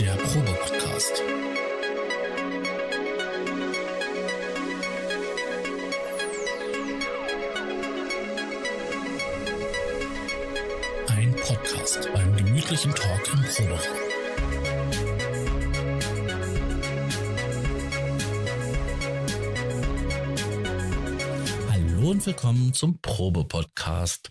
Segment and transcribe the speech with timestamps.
[0.00, 1.22] Der Probe-Podcast.
[11.08, 13.80] Ein Podcast beim gemütlichen Talk im Proberaum.
[21.70, 24.30] Hallo und willkommen zum Probe-Podcast.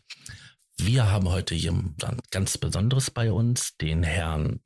[0.78, 4.60] Wir haben heute jemand ganz Besonderes bei uns, den Herrn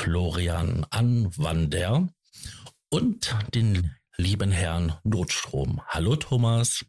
[0.00, 2.08] Florian Anwander
[2.88, 5.82] und den lieben Herrn Notstrom.
[5.88, 6.86] Hallo Thomas.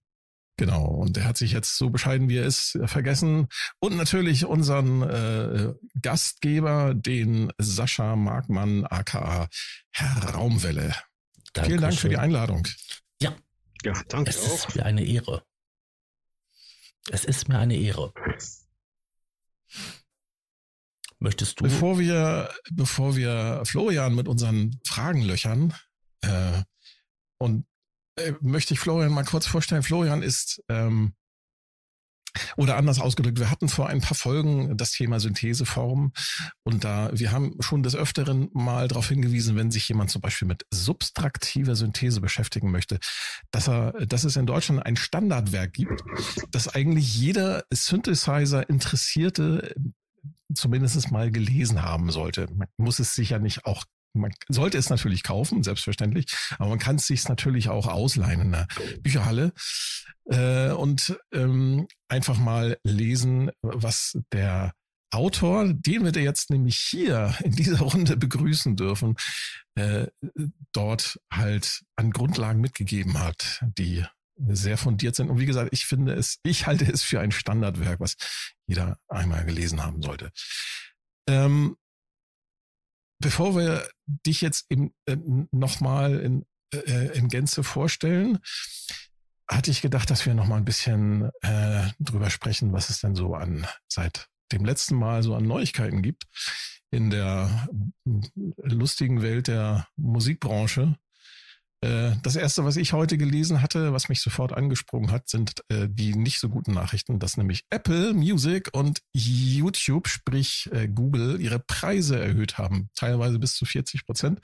[0.56, 3.50] Genau, und er hat sich jetzt so bescheiden, wie er ist, vergessen.
[3.80, 9.50] Und natürlich unseren äh, Gastgeber, den Sascha Markmann, aka
[9.90, 10.96] Herr Raumwelle.
[11.52, 11.66] Dankeschön.
[11.66, 12.66] Vielen Dank für die Einladung.
[13.22, 13.36] Ja.
[13.84, 14.30] Ja, danke.
[14.30, 14.70] Es auch.
[14.70, 15.44] ist mir eine Ehre.
[17.09, 18.14] Es ist mir eine Ehre.
[21.21, 21.66] Möchtest du?
[21.66, 25.73] Bevor wir, bevor wir Florian mit unseren Fragen löchern,
[26.22, 26.63] äh,
[27.38, 27.66] und
[28.17, 29.83] äh, möchte ich Florian mal kurz vorstellen.
[29.83, 31.13] Florian ist ähm,
[32.55, 36.13] oder anders ausgedrückt, wir hatten vor ein paar Folgen das Thema Syntheseform
[36.63, 40.47] und da wir haben schon des Öfteren mal darauf hingewiesen, wenn sich jemand zum Beispiel
[40.47, 43.00] mit subtraktiver Synthese beschäftigen möchte,
[43.52, 46.03] dass er, dass es in Deutschland ein Standardwerk gibt,
[46.52, 49.75] das eigentlich jeder Synthesizer Interessierte
[50.53, 52.47] zumindest mal gelesen haben sollte.
[52.53, 56.25] Man muss es sicher nicht auch man sollte es natürlich kaufen, selbstverständlich,
[56.59, 58.67] aber man kann es sich natürlich auch ausleihen in der
[59.02, 59.53] Bücherhalle
[60.25, 64.73] äh, und ähm, einfach mal lesen, was der
[65.13, 69.16] Autor, den wir jetzt nämlich hier in dieser Runde begrüßen dürfen,
[69.75, 70.07] äh,
[70.72, 74.05] dort halt an Grundlagen mitgegeben hat, die
[74.47, 75.30] sehr fundiert sind.
[75.30, 78.16] Und wie gesagt, ich finde es, ich halte es für ein Standardwerk, was
[78.67, 80.31] jeder einmal gelesen haben sollte.
[81.28, 81.78] Ähm,
[83.19, 85.17] bevor wir dich jetzt im, äh,
[85.52, 88.40] nochmal in, äh, in Gänze vorstellen,
[89.47, 93.35] hatte ich gedacht, dass wir nochmal ein bisschen äh, drüber sprechen, was es denn so
[93.35, 96.25] an seit dem letzten Mal so an Neuigkeiten gibt
[96.91, 97.69] in der
[98.58, 100.97] lustigen Welt der Musikbranche.
[101.81, 105.88] Äh, das erste, was ich heute gelesen hatte, was mich sofort angesprungen hat, sind äh,
[105.90, 111.59] die nicht so guten Nachrichten, dass nämlich Apple Music und YouTube, sprich äh, Google, ihre
[111.59, 114.40] Preise erhöht haben, teilweise bis zu 40 Prozent.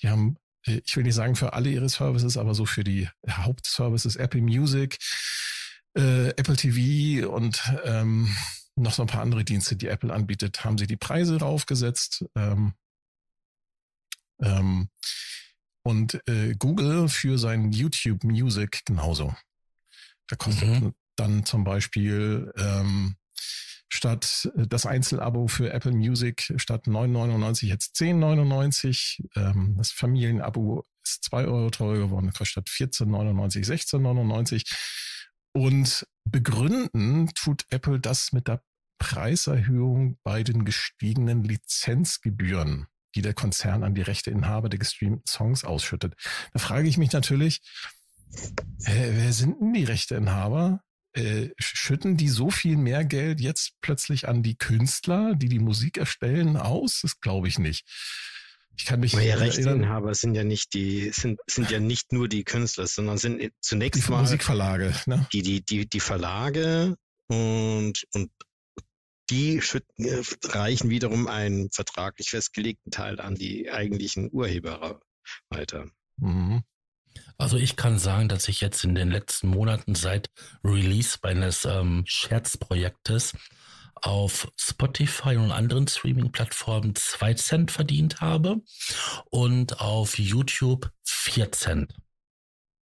[0.00, 4.16] Die haben, ich will nicht sagen für alle ihre Services, aber so für die Hauptservices
[4.16, 4.98] Apple Music,
[5.94, 8.28] Apple TV und ähm,
[8.76, 12.24] noch so ein paar andere Dienste, die Apple anbietet, haben sie die Preise raufgesetzt.
[12.36, 12.74] Ähm,
[14.40, 14.88] ähm,
[15.82, 19.34] und äh, Google für sein YouTube Music genauso.
[20.26, 20.94] Da kostet mhm.
[21.16, 23.16] dann zum Beispiel ähm,
[23.88, 29.26] statt äh, das Einzelabo für Apple Music statt 9,99 jetzt 10,99.
[29.36, 34.64] Ähm, das Familienabo ist 2 Euro teurer geworden, statt 14,99 16,99.
[35.52, 38.62] Und begründen tut Apple das mit der
[38.98, 46.14] Preiserhöhung bei den gestiegenen Lizenzgebühren die der Konzern an die Rechteinhaber der gestreamten Songs ausschüttet.
[46.52, 47.60] Da frage ich mich natürlich,
[48.84, 50.82] äh, wer sind denn die Rechteinhaber?
[51.12, 55.98] Äh, schütten die so viel mehr Geld jetzt plötzlich an die Künstler, die die Musik
[55.98, 57.00] erstellen, aus?
[57.02, 57.84] Das glaube ich nicht.
[58.76, 59.12] Ich kann mich.
[59.12, 63.52] ja, Rechteinhaber sind ja nicht die, sind, sind ja nicht nur die Künstler, sondern sind
[63.60, 65.26] zunächst die mal Musikverlage, ne?
[65.32, 66.96] die, die, die, die Verlage
[67.26, 68.30] und, und
[69.30, 69.58] die
[69.98, 75.00] äh, reichen wiederum einen vertraglich festgelegten Teil an die eigentlichen Urheber
[75.48, 75.86] weiter.
[76.16, 76.62] Mhm.
[77.38, 80.30] Also ich kann sagen, dass ich jetzt in den letzten Monaten seit
[80.62, 83.32] Release meines ähm, Scherzprojektes
[83.94, 88.62] auf Spotify und anderen Streaming-Plattformen zwei Cent verdient habe
[89.30, 91.94] und auf YouTube vier Cent.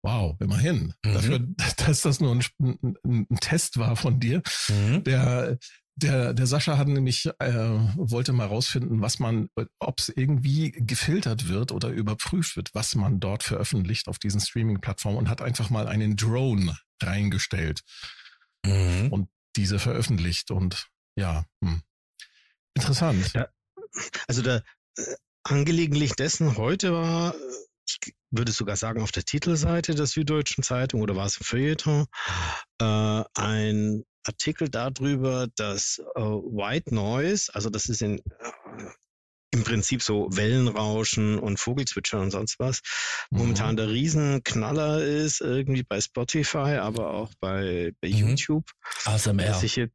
[0.03, 0.95] Wow, immerhin.
[1.05, 1.13] Mhm.
[1.15, 1.39] Dafür,
[1.77, 5.05] dass das nur ein, ein, ein Test war von dir, mhm.
[5.05, 5.59] der
[6.03, 7.53] der, der Sascha hat nämlich, äh,
[7.97, 9.49] wollte mal rausfinden, was man,
[9.79, 15.19] ob es irgendwie gefiltert wird oder überprüft wird, was man dort veröffentlicht auf diesen Streaming-Plattformen
[15.19, 17.83] und hat einfach mal einen Drone reingestellt
[18.65, 19.09] mhm.
[19.11, 20.87] und diese veröffentlicht und
[21.17, 21.83] ja, hm.
[22.75, 23.33] interessant.
[23.35, 23.49] Ja,
[24.27, 24.63] also der
[24.97, 27.35] äh, angelegentlich dessen heute war,
[27.87, 32.07] ich würde sogar sagen, auf der Titelseite der Süddeutschen Zeitung oder war es im Feuilleton,
[32.81, 38.23] äh, ein Artikel darüber, dass äh, White Noise, also das ist in, äh,
[39.53, 42.81] im Prinzip so Wellenrauschen und Vogelzwitschern und sonst was,
[43.31, 43.39] mhm.
[43.39, 48.15] momentan der Riesenknaller ist, irgendwie bei Spotify, aber auch bei, bei mhm.
[48.15, 48.71] YouTube.
[49.05, 49.45] ASMR.
[49.45, 49.95] Dass ich jetzt,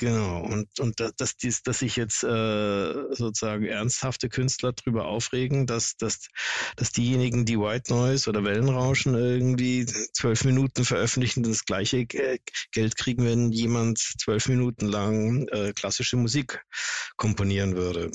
[0.00, 5.96] Genau, und, und dass, dies, dass sich jetzt äh, sozusagen ernsthafte Künstler darüber aufregen, dass,
[5.96, 6.28] dass,
[6.76, 13.24] dass diejenigen, die White Noise oder Wellenrauschen irgendwie zwölf Minuten veröffentlichen, das gleiche Geld kriegen,
[13.24, 16.62] wenn jemand zwölf Minuten lang äh, klassische Musik
[17.16, 18.12] komponieren würde.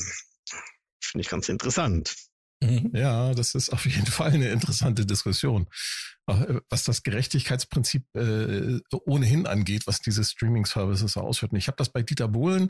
[1.02, 2.16] Finde ich ganz interessant.
[2.64, 2.92] Mhm.
[2.94, 5.68] Ja, das ist auf jeden Fall eine interessante Diskussion.
[6.28, 11.58] Äh, was das Gerechtigkeitsprinzip äh, ohnehin angeht, was diese Streaming-Services ausführten.
[11.58, 12.70] Ich habe das bei Dieter Bohlen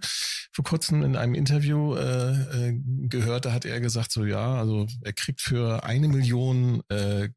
[0.51, 4.87] vor kurzem in einem Interview äh, äh, gehört, da hat er gesagt, so ja, also
[5.01, 7.29] er kriegt für eine Million äh,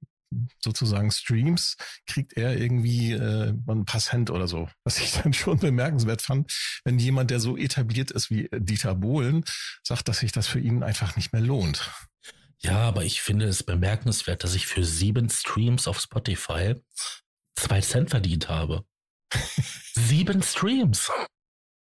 [0.63, 1.77] sozusagen Streams,
[2.07, 4.69] kriegt er irgendwie äh, ein paar Cent oder so.
[4.85, 6.51] Was ich dann schon bemerkenswert fand,
[6.85, 9.45] wenn jemand, der so etabliert ist wie Dieter Bohlen,
[9.83, 11.91] sagt, dass sich das für ihn einfach nicht mehr lohnt.
[12.63, 16.75] Ja, aber ich finde es bemerkenswert, dass ich für sieben Streams auf Spotify
[17.55, 18.85] zwei Cent verdient habe.
[19.95, 21.11] sieben Streams.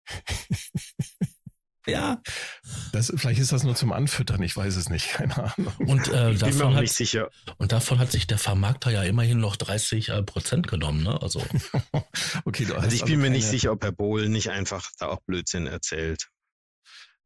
[1.86, 2.20] ja.
[2.92, 5.74] Das, vielleicht ist das nur zum Anfüttern, ich weiß es nicht, keine Ahnung.
[5.78, 7.30] Und, äh, ich davon hat, sicher.
[7.58, 11.20] und davon hat sich der Vermarkter ja immerhin noch 30 äh, Prozent genommen, ne?
[11.20, 11.44] Also.
[12.44, 15.20] okay, du also ich bin mir nicht sicher, ob Herr Bohl nicht einfach da auch
[15.26, 16.28] Blödsinn erzählt.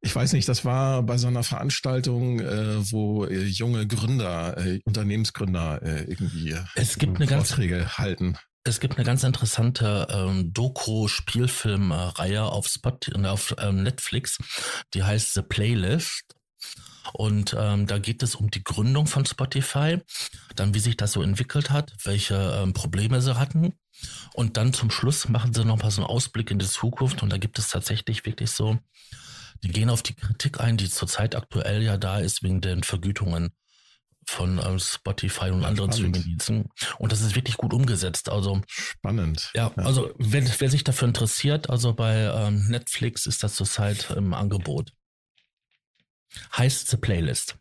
[0.03, 4.81] Ich weiß nicht, das war bei so einer Veranstaltung, äh, wo äh, junge Gründer, äh,
[4.85, 8.39] Unternehmensgründer äh, irgendwie es gibt eine Vorträge ganz, halten.
[8.65, 14.39] Es gibt eine ganz interessante ähm, Doku-Spielfilmreihe auf Spot, auf ähm, Netflix,
[14.95, 16.35] die heißt The Playlist.
[17.13, 19.99] Und ähm, da geht es um die Gründung von Spotify,
[20.55, 23.75] dann wie sich das so entwickelt hat, welche ähm, Probleme sie hatten.
[24.35, 27.23] Und dann zum Schluss machen sie noch mal so einen Ausblick in die Zukunft.
[27.23, 28.79] Und da gibt es tatsächlich wirklich so
[29.63, 33.51] die gehen auf die Kritik ein, die zurzeit aktuell ja da ist wegen den Vergütungen
[34.27, 36.69] von ähm, Spotify und ja, anderen Streamingdiensten.
[36.99, 38.29] Und das ist wirklich gut umgesetzt.
[38.29, 39.51] Also spannend.
[39.55, 39.83] Ja, ja.
[39.83, 44.93] also wenn, wer sich dafür interessiert, also bei ähm, Netflix ist das zurzeit im Angebot.
[46.57, 47.59] Heißt The Playlist.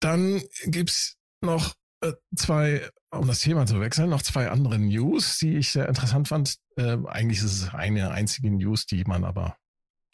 [0.00, 5.58] Dann gibt's noch äh, zwei, um das Thema zu wechseln, noch zwei andere News, die
[5.58, 6.56] ich sehr interessant fand.
[6.76, 9.56] Äh, eigentlich ist es eine einzige News, die man aber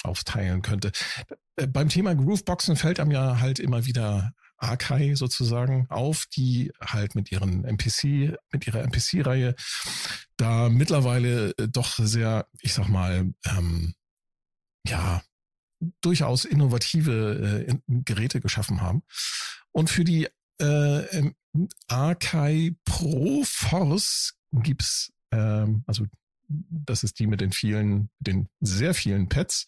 [0.03, 0.93] aufteilen könnte.
[1.57, 7.15] Äh, beim Thema Grooveboxen fällt einem ja halt immer wieder Arkai sozusagen auf, die halt
[7.15, 9.55] mit ihren MPC, mit ihrer MPC-Reihe
[10.37, 13.95] da mittlerweile äh, doch sehr, ich sag mal, ähm,
[14.87, 15.23] ja,
[16.01, 19.03] durchaus innovative äh, Geräte geschaffen haben.
[19.73, 20.29] Und für die
[20.59, 21.31] äh,
[21.89, 26.07] Arkai Pro Force gibt's, ähm, also
[26.49, 29.67] das ist die mit den vielen, den sehr vielen Pads,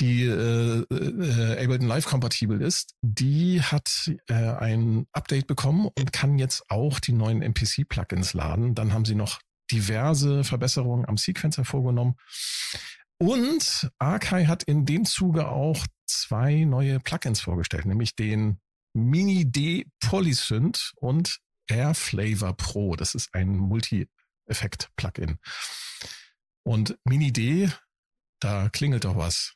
[0.00, 6.38] die äh, äh, Ableton Live kompatibel ist, die hat äh, ein Update bekommen und kann
[6.38, 8.74] jetzt auch die neuen MPC-Plugins laden.
[8.74, 9.40] Dann haben sie noch
[9.72, 12.14] diverse Verbesserungen am Sequencer vorgenommen.
[13.18, 18.60] Und Arkai hat in dem Zuge auch zwei neue Plugins vorgestellt, nämlich den
[18.94, 22.94] Mini D Polysynth und Air Flavor Pro.
[22.94, 23.56] Das ist ein
[24.48, 25.38] Multi-Effekt-Plugin.
[26.64, 27.70] Und Mini D,
[28.40, 29.54] da klingelt doch was.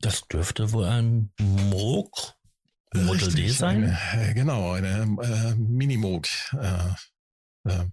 [0.00, 2.34] Das dürfte wohl ein Moog
[2.94, 3.84] Model D sein.
[3.84, 6.26] Eine, äh, genau, eine äh, Minimoog.
[6.52, 6.94] Äh,
[7.64, 7.86] äh,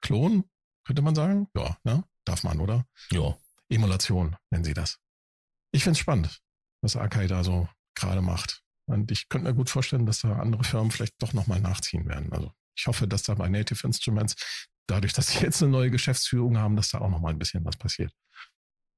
[0.00, 0.44] Klon,
[0.84, 1.48] könnte man sagen?
[1.54, 2.04] Ja, ne?
[2.24, 2.86] Darf man, oder?
[3.10, 3.36] Ja.
[3.68, 4.98] Emulation nennen sie das.
[5.72, 6.40] Ich finde es spannend,
[6.80, 8.62] was Akai da so gerade macht.
[8.86, 12.32] Und ich könnte mir gut vorstellen, dass da andere Firmen vielleicht doch nochmal nachziehen werden.
[12.32, 16.58] Also ich hoffe, dass da bei Native Instruments, dadurch, dass sie jetzt eine neue Geschäftsführung
[16.58, 18.12] haben, dass da auch nochmal ein bisschen was passiert.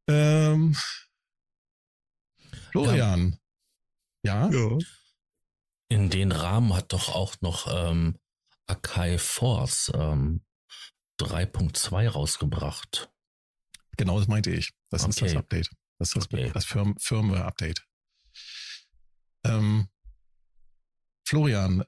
[0.08, 0.76] Ähm,
[2.70, 3.38] Florian.
[4.24, 4.48] Ja.
[4.50, 4.78] ja.
[5.88, 8.18] In den Rahmen hat doch auch noch ähm,
[8.66, 10.44] Akai Force ähm,
[11.20, 13.10] 3.2 rausgebracht.
[13.96, 14.72] Genau, das meinte ich.
[14.90, 15.10] Das okay.
[15.10, 15.70] ist das Update.
[15.98, 16.50] Das ist das, okay.
[16.52, 17.86] das Firm Firmware-Update.
[19.44, 19.88] Ähm,
[21.26, 21.84] Florian,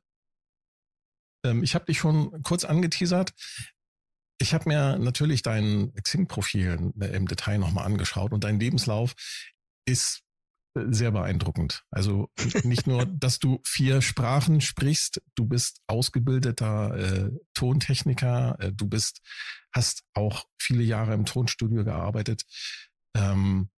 [1.47, 3.33] ähm, ich habe dich schon kurz angeteasert.
[4.39, 9.15] Ich habe mir natürlich dein Xing-Profil im Detail nochmal angeschaut und dein Lebenslauf
[9.87, 10.23] ist
[10.77, 11.85] äh, sehr beeindruckend.
[11.91, 12.29] Also
[12.65, 19.23] nicht nur, dass du vier Sprachen sprichst, du bist ausgebildeter äh, Tontechniker, äh, du bist,
[19.73, 22.43] hast auch viele Jahre im Tonstudio gearbeitet.
[23.17, 23.71] Ähm,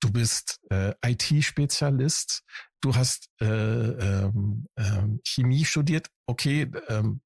[0.00, 2.42] du bist äh, IT-Spezialist,
[2.80, 6.08] du hast äh, ähm, ähm, Chemie studiert.
[6.26, 7.20] Okay, ähm,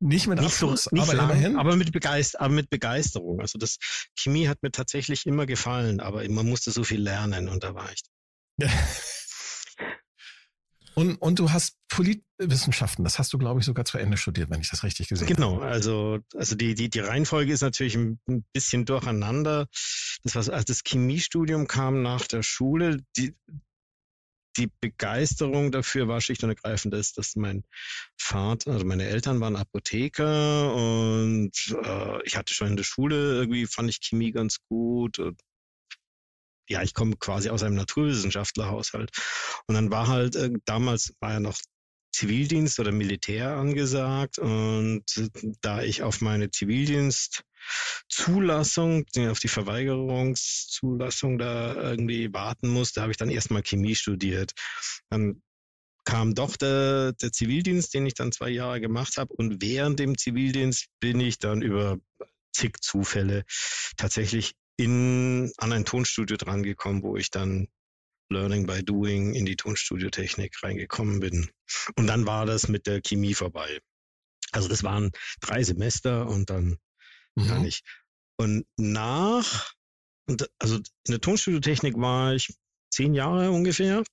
[0.00, 1.56] nicht mit Abschluss, nicht aber lang, immerhin.
[1.56, 3.40] Aber mit, Begeist aber mit Begeisterung.
[3.40, 3.78] Also das
[4.18, 7.90] Chemie hat mir tatsächlich immer gefallen, aber man musste so viel lernen und da war
[7.90, 8.02] ich.
[10.94, 14.60] Und, und du hast Politwissenschaften, das hast du, glaube ich, sogar zu Ende studiert, wenn
[14.60, 15.60] ich das richtig gesehen genau, habe.
[15.60, 18.20] Genau, also, also die, die, die Reihenfolge ist natürlich ein,
[18.52, 19.66] bisschen durcheinander.
[20.22, 23.34] Das war, als das Chemiestudium kam nach der Schule, die,
[24.56, 27.64] die Begeisterung dafür war schlicht und ergreifend, dass, dass mein
[28.16, 33.66] Vater, also meine Eltern waren Apotheker und äh, ich hatte schon in der Schule irgendwie
[33.66, 35.18] fand ich Chemie ganz gut.
[35.18, 35.40] Und,
[36.68, 39.10] ja, ich komme quasi aus einem Naturwissenschaftlerhaushalt.
[39.66, 41.56] Und dann war halt, äh, damals war ja noch
[42.14, 44.38] Zivildienst oder Militär angesagt.
[44.38, 45.04] Und
[45.60, 53.30] da ich auf meine Zivildienstzulassung, auf die Verweigerungszulassung da irgendwie warten musste, habe ich dann
[53.30, 54.52] erstmal Chemie studiert.
[55.10, 55.42] Dann
[56.04, 59.34] kam doch der, der Zivildienst, den ich dann zwei Jahre gemacht habe.
[59.34, 61.98] Und während dem Zivildienst bin ich dann über
[62.52, 63.44] zig Zufälle
[63.96, 67.68] tatsächlich in, an ein Tonstudio drangekommen, wo ich dann
[68.30, 71.50] Learning by Doing in die Tonstudiotechnik reingekommen bin.
[71.96, 73.80] Und dann war das mit der Chemie vorbei.
[74.52, 76.78] Also das waren drei Semester und dann
[77.34, 77.48] mhm.
[77.48, 77.84] gar nicht.
[78.36, 79.72] Und nach,
[80.28, 82.54] und also in der Tonstudiotechnik war ich
[82.90, 84.04] zehn Jahre ungefähr,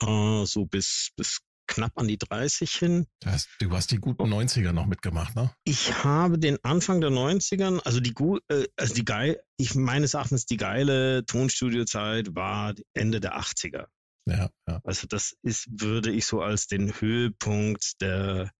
[0.00, 3.06] äh, so bis, bis knapp an die 30 hin.
[3.20, 5.52] Das heißt, du hast die guten 90er noch mitgemacht, ne?
[5.64, 8.14] Ich habe den Anfang der 90ern, also die
[8.48, 13.86] äh, also die geil, ich meines Erachtens die geile Tonstudiozeit war Ende der 80er.
[14.26, 14.80] Ja, ja.
[14.84, 18.50] Also das ist, würde ich so als den Höhepunkt der,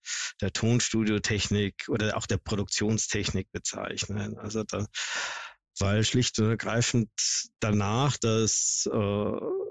[0.41, 4.38] der Tonstudiotechnik oder auch der Produktionstechnik bezeichnen.
[4.38, 4.87] Also da,
[5.79, 7.11] weil schlicht und ergreifend
[7.61, 8.97] danach das äh,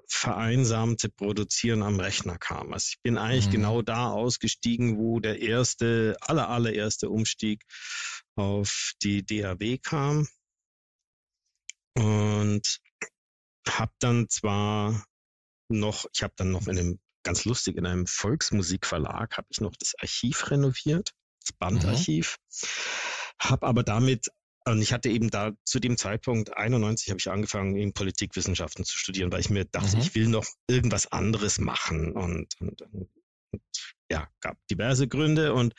[0.07, 2.73] vereinsamte Produzieren am Rechner kam.
[2.73, 3.51] Also ich bin eigentlich mhm.
[3.51, 7.63] genau da ausgestiegen, wo der erste, aller, allererste Umstieg
[8.35, 10.27] auf die DAW kam.
[11.95, 12.79] Und
[13.67, 15.03] habe dann zwar
[15.69, 19.75] noch, ich habe dann noch in einem, ganz lustig, in einem Volksmusikverlag habe ich noch
[19.77, 21.11] das Archiv renoviert,
[21.41, 21.57] das mhm.
[21.59, 22.37] Bandarchiv.
[22.39, 22.67] Mhm.
[23.39, 24.31] Habe aber damit
[24.67, 28.97] und ich hatte eben da zu dem Zeitpunkt 91 habe ich angefangen, eben Politikwissenschaften zu
[28.97, 30.01] studieren, weil ich mir dachte, mhm.
[30.01, 33.09] ich will noch irgendwas anderes machen und, und, und,
[33.51, 33.61] und
[34.11, 35.73] ja, gab diverse Gründe und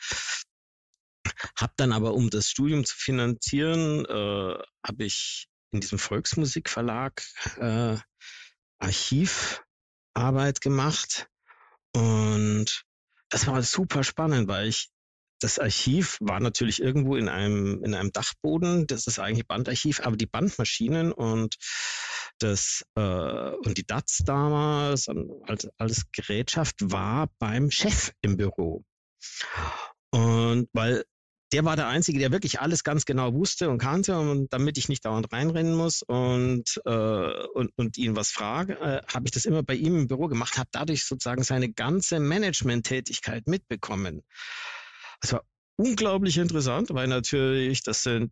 [1.55, 7.23] habe dann aber, um das Studium zu finanzieren, äh, habe ich in diesem Volksmusikverlag
[7.57, 7.97] äh,
[8.79, 11.27] Archivarbeit gemacht
[11.93, 12.85] und
[13.29, 14.89] das war super spannend, weil ich
[15.39, 18.87] das Archiv war natürlich irgendwo in einem, in einem Dachboden.
[18.87, 21.55] Das ist eigentlich Bandarchiv, aber die Bandmaschinen und
[22.39, 25.07] das, äh, und die DATS damals,
[25.43, 28.83] als, alles Gerätschaft war beim Chef im Büro.
[30.11, 31.03] Und weil
[31.51, 34.87] der war der Einzige, der wirklich alles ganz genau wusste und kannte und damit ich
[34.87, 39.45] nicht dauernd reinrennen muss und, äh, und, und ihn was frage, äh, habe ich das
[39.45, 44.21] immer bei ihm im Büro gemacht, habe dadurch sozusagen seine ganze Management-Tätigkeit mitbekommen.
[45.21, 45.43] Es war
[45.77, 48.31] unglaublich interessant, weil natürlich, das sind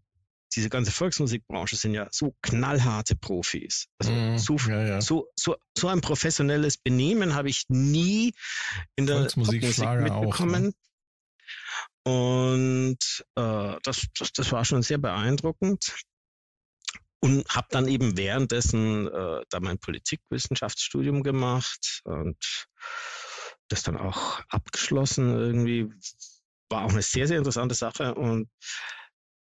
[0.56, 3.88] diese ganze Volksmusikbranche sind ja so knallharte Profis.
[4.00, 5.01] Also mm, so, ja, ja.
[5.01, 8.34] So, so, so ein professionelles Benehmen habe ich nie
[8.96, 10.12] in der Musik mitbekommen.
[10.12, 10.74] Auch, ne?
[12.03, 15.96] Und äh, das, das, das war schon sehr beeindruckend.
[17.20, 22.67] Und habe dann eben währenddessen äh, da mein Politikwissenschaftsstudium gemacht und
[23.70, 25.89] das dann auch abgeschlossen irgendwie
[26.69, 28.15] war auch eine sehr, sehr interessante Sache.
[28.15, 28.50] Und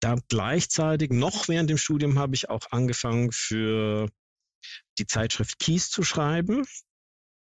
[0.00, 4.08] dann gleichzeitig, noch während dem Studium, habe ich auch angefangen für
[4.98, 6.64] die Zeitschrift Kies zu schreiben.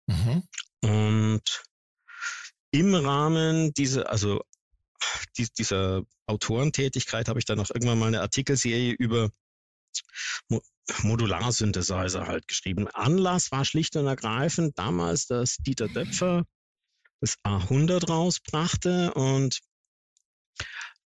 [0.07, 0.43] Mhm.
[0.81, 1.63] Und
[2.71, 4.41] im Rahmen dieser, also
[5.57, 9.29] dieser Autorentätigkeit habe ich dann auch irgendwann mal eine Artikelserie über
[11.03, 12.87] Modularsynthesizer halt geschrieben.
[12.89, 16.45] Anlass war schlicht und ergreifend damals, dass Dieter Döpfer
[17.21, 19.59] das A100 rausbrachte und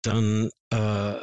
[0.02, 1.20] dann, äh,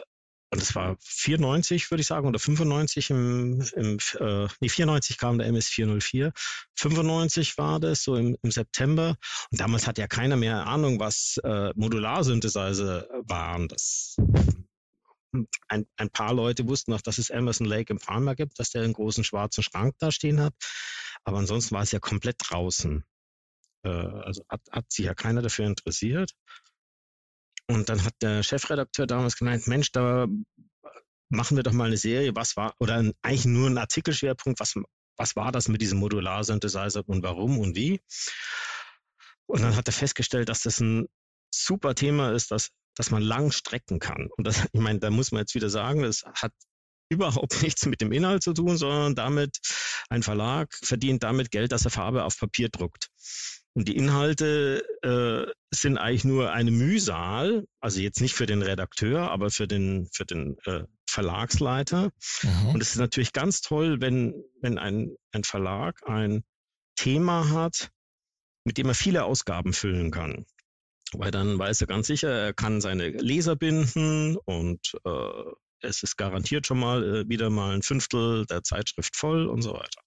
[0.49, 5.37] und das war 94, würde ich sagen, oder 95 im, im äh, nee, 94 kam
[5.39, 6.31] der MS404,
[6.75, 9.17] 95 war das, so im, im September.
[9.51, 13.67] Und damals hat ja keiner mehr Ahnung, was äh, Modularsynthesizer waren.
[13.67, 14.15] Das
[15.67, 18.83] ein, ein paar Leute wussten noch, dass es Emerson Lake im Palmer gibt, dass der
[18.83, 20.53] einen großen schwarzen Schrank da stehen hat.
[21.23, 23.03] Aber ansonsten war es ja komplett draußen.
[23.83, 26.31] Äh, also hat, hat sich ja keiner dafür interessiert.
[27.69, 30.27] Und dann hat der Chefredakteur damals gemeint, Mensch, da
[31.29, 34.75] machen wir doch mal eine Serie, was war, oder ein, eigentlich nur ein Artikelschwerpunkt, was,
[35.17, 38.01] was war das mit diesem Modular-Synthesizer und warum und wie.
[39.47, 41.07] Und dann hat er festgestellt, dass das ein
[41.53, 44.29] super Thema ist, dass, dass man lang strecken kann.
[44.37, 46.53] Und das, ich meine, da muss man jetzt wieder sagen, das hat
[47.09, 49.57] überhaupt nichts mit dem Inhalt zu tun, sondern damit,
[50.09, 53.09] ein Verlag verdient damit Geld, dass er Farbe auf Papier druckt.
[53.77, 59.29] Und die Inhalte äh, sind eigentlich nur eine Mühsal, also jetzt nicht für den Redakteur,
[59.29, 62.09] aber für den, für den äh, Verlagsleiter.
[62.41, 62.69] Mhm.
[62.69, 66.43] Und es ist natürlich ganz toll, wenn, wenn ein, ein Verlag ein
[66.95, 67.91] Thema hat,
[68.63, 70.47] mit dem er viele Ausgaben füllen kann.
[71.13, 75.43] Weil dann weiß er ganz sicher, er kann seine Leser binden und äh,
[75.81, 79.73] es ist garantiert schon mal äh, wieder mal ein Fünftel der Zeitschrift voll und so
[79.73, 80.01] weiter.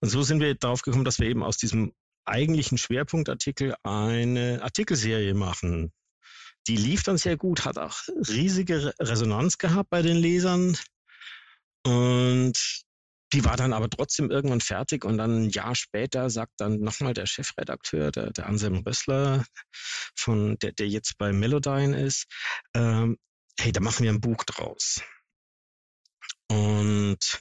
[0.00, 1.92] Und so sind wir darauf gekommen, dass wir eben aus diesem
[2.30, 5.92] eigentlichen Schwerpunktartikel eine Artikelserie machen.
[6.68, 7.96] Die lief dann sehr gut, hat auch
[8.28, 10.76] riesige Resonanz gehabt bei den Lesern.
[11.84, 12.84] Und
[13.32, 17.14] die war dann aber trotzdem irgendwann fertig und dann ein Jahr später sagt dann nochmal
[17.14, 19.44] der Chefredakteur, der, der Anselm Rössler,
[20.16, 22.26] von, der, der jetzt bei Melodyne ist,
[22.74, 23.16] ähm,
[23.58, 25.00] hey, da machen wir ein Buch draus.
[26.48, 27.40] Und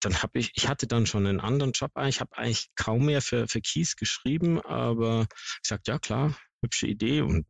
[0.00, 3.22] dann habe ich, ich hatte dann schon einen anderen Job, ich habe eigentlich kaum mehr
[3.22, 5.26] für, für Kies geschrieben, aber
[5.62, 7.46] ich sagte, ja klar, hübsche Idee und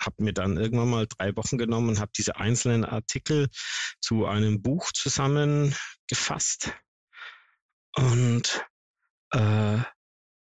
[0.00, 3.48] habe mir dann irgendwann mal drei Wochen genommen und habe diese einzelnen Artikel
[4.00, 6.72] zu einem Buch zusammengefasst.
[7.96, 8.64] Und
[9.32, 9.78] äh,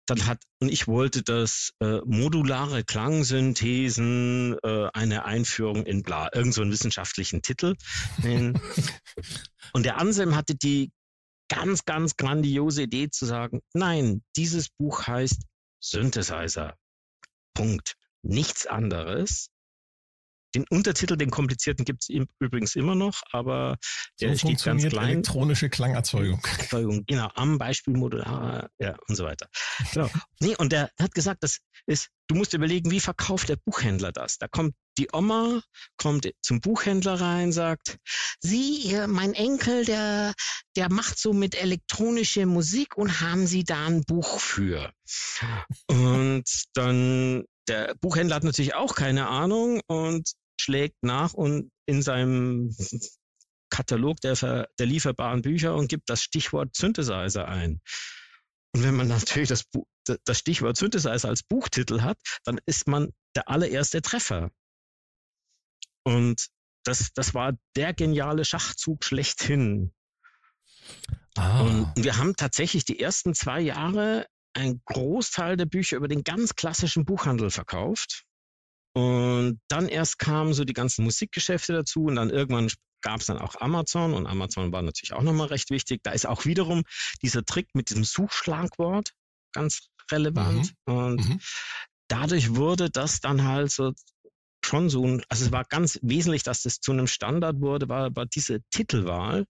[0.07, 6.53] dann hat, und ich wollte das äh, modulare Klangsynthesen, äh, eine Einführung in bla, irgend
[6.53, 7.75] so einen wissenschaftlichen Titel.
[9.73, 10.91] und der Anselm hatte die
[11.49, 15.43] ganz, ganz grandiose Idee zu sagen, nein, dieses Buch heißt
[15.79, 16.77] Synthesizer.
[17.53, 17.95] Punkt.
[18.23, 19.49] Nichts anderes.
[20.55, 23.77] Den Untertitel, den komplizierten gibt es übrigens immer noch, aber
[24.21, 25.09] der so steht ganz klein.
[25.09, 26.41] elektronische Klangerzeugung.
[26.59, 29.47] Erzeugung, genau, am Beispiel modular, ja, und so weiter.
[29.93, 30.09] Genau.
[30.39, 34.37] Nee, und der hat gesagt, das ist, du musst überlegen, wie verkauft der Buchhändler das?
[34.37, 35.61] Da kommt die Oma,
[35.97, 37.97] kommt zum Buchhändler rein, sagt,
[38.39, 40.33] Sie, mein Enkel, der,
[40.75, 44.91] der macht so mit elektronischer Musik und haben Sie da ein Buch für?
[45.87, 52.75] Und dann der Buchhändler hat natürlich auch keine Ahnung und schlägt nach und in seinem
[53.69, 54.35] Katalog der,
[54.79, 57.81] der lieferbaren Bücher und gibt das Stichwort Synthesizer ein.
[58.73, 59.65] Und wenn man natürlich das,
[60.23, 64.51] das Stichwort Synthesizer als Buchtitel hat, dann ist man der allererste Treffer.
[66.03, 66.47] Und
[66.83, 69.93] das, das war der geniale Schachzug schlechthin.
[71.35, 71.61] Ah.
[71.61, 74.25] Und wir haben tatsächlich die ersten zwei Jahre
[74.57, 78.23] einen Großteil der Bücher über den ganz klassischen Buchhandel verkauft.
[78.93, 83.37] Und dann erst kamen so die ganzen Musikgeschäfte dazu und dann irgendwann gab es dann
[83.37, 86.01] auch Amazon und Amazon war natürlich auch nochmal recht wichtig.
[86.01, 86.83] Da ist auch wiederum
[87.21, 89.13] dieser Trick mit diesem Suchschlagwort
[89.53, 90.73] ganz relevant.
[90.87, 90.95] Mhm.
[90.95, 91.39] Und mhm.
[92.07, 93.93] dadurch wurde das dann halt so
[94.65, 98.15] schon so ein, also es war ganz wesentlich, dass das zu einem Standard wurde, war,
[98.15, 99.45] war diese Titelwahl.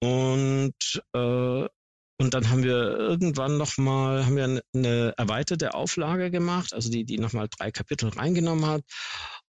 [0.00, 0.74] Und
[1.14, 1.66] äh,
[2.18, 7.18] und dann haben wir irgendwann nochmal, haben wir eine erweiterte Auflage gemacht, also die, die
[7.18, 8.82] nochmal drei Kapitel reingenommen hat.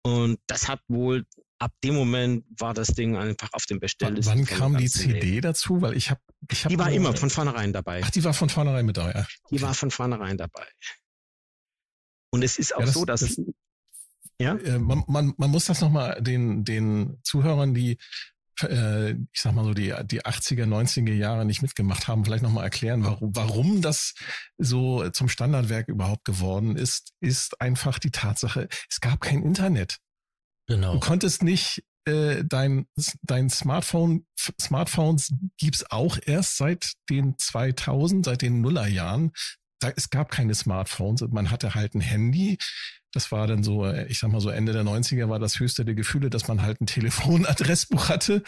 [0.02, 1.26] Und das hat wohl,
[1.58, 4.38] ab dem Moment war das Ding einfach auf dem Bestelllisten.
[4.38, 5.42] Wann kam die CD Leben.
[5.42, 5.82] dazu?
[5.82, 8.00] Weil ich habe, ich hab Die war immer von vornherein dabei.
[8.02, 9.26] Ach, die war von vornherein mit dabei, ja.
[9.50, 10.66] Die war von vornherein dabei.
[12.30, 13.40] Und es ist auch ja, das, so, dass das,
[14.40, 14.54] ja?
[14.56, 17.98] Äh, man, man, man muss das nochmal den, den Zuhörern, die
[18.62, 22.64] äh, ich sag mal so, die, die 80er, 90er Jahre nicht mitgemacht haben, vielleicht nochmal
[22.64, 24.14] erklären, warum, warum das
[24.58, 29.98] so zum Standardwerk überhaupt geworden ist, ist einfach die Tatsache, es gab kein Internet.
[30.68, 30.94] Genau.
[30.94, 32.86] Du konntest nicht äh, dein,
[33.22, 34.26] dein Smartphone,
[34.60, 39.32] Smartphones gibt's auch erst seit den 2000, seit den Nullerjahren.
[39.86, 42.58] Da, es gab keine Smartphones und man hatte halt ein Handy
[43.16, 45.86] das war dann so, äh, ich sag mal so Ende der 90er war das höchste
[45.86, 48.42] der Gefühle, dass man halt ein Telefonadressbuch hatte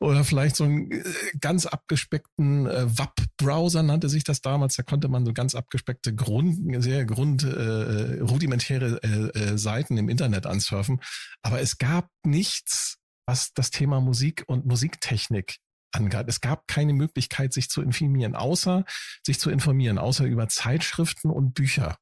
[0.00, 1.04] oder vielleicht so einen äh,
[1.40, 4.76] ganz abgespeckten äh, WAP-Browser nannte sich das damals.
[4.76, 10.08] Da konnte man so ganz abgespeckte Grund, sehr grund, äh, rudimentäre äh, äh, Seiten im
[10.08, 11.00] Internet ansurfen.
[11.42, 15.58] Aber es gab nichts, was das Thema Musik und Musiktechnik
[15.92, 16.28] angab.
[16.28, 18.84] Es gab keine Möglichkeit, sich zu informieren, außer
[19.24, 21.98] sich zu informieren, außer über Zeitschriften und Bücher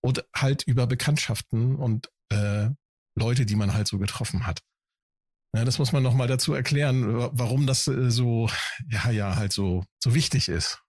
[0.00, 2.68] und halt über Bekanntschaften und äh,
[3.16, 4.60] Leute, die man halt so getroffen hat.
[5.56, 8.50] Ja, das muss man nochmal dazu erklären, warum das äh, so,
[8.88, 10.82] ja, ja, halt so, so wichtig ist.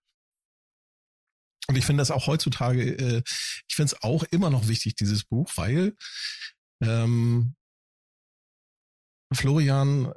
[1.68, 3.22] Und ich finde das auch heutzutage, äh,
[3.68, 5.96] ich finde es auch immer noch wichtig, dieses Buch, weil
[6.82, 7.56] ähm,
[9.34, 10.12] Florian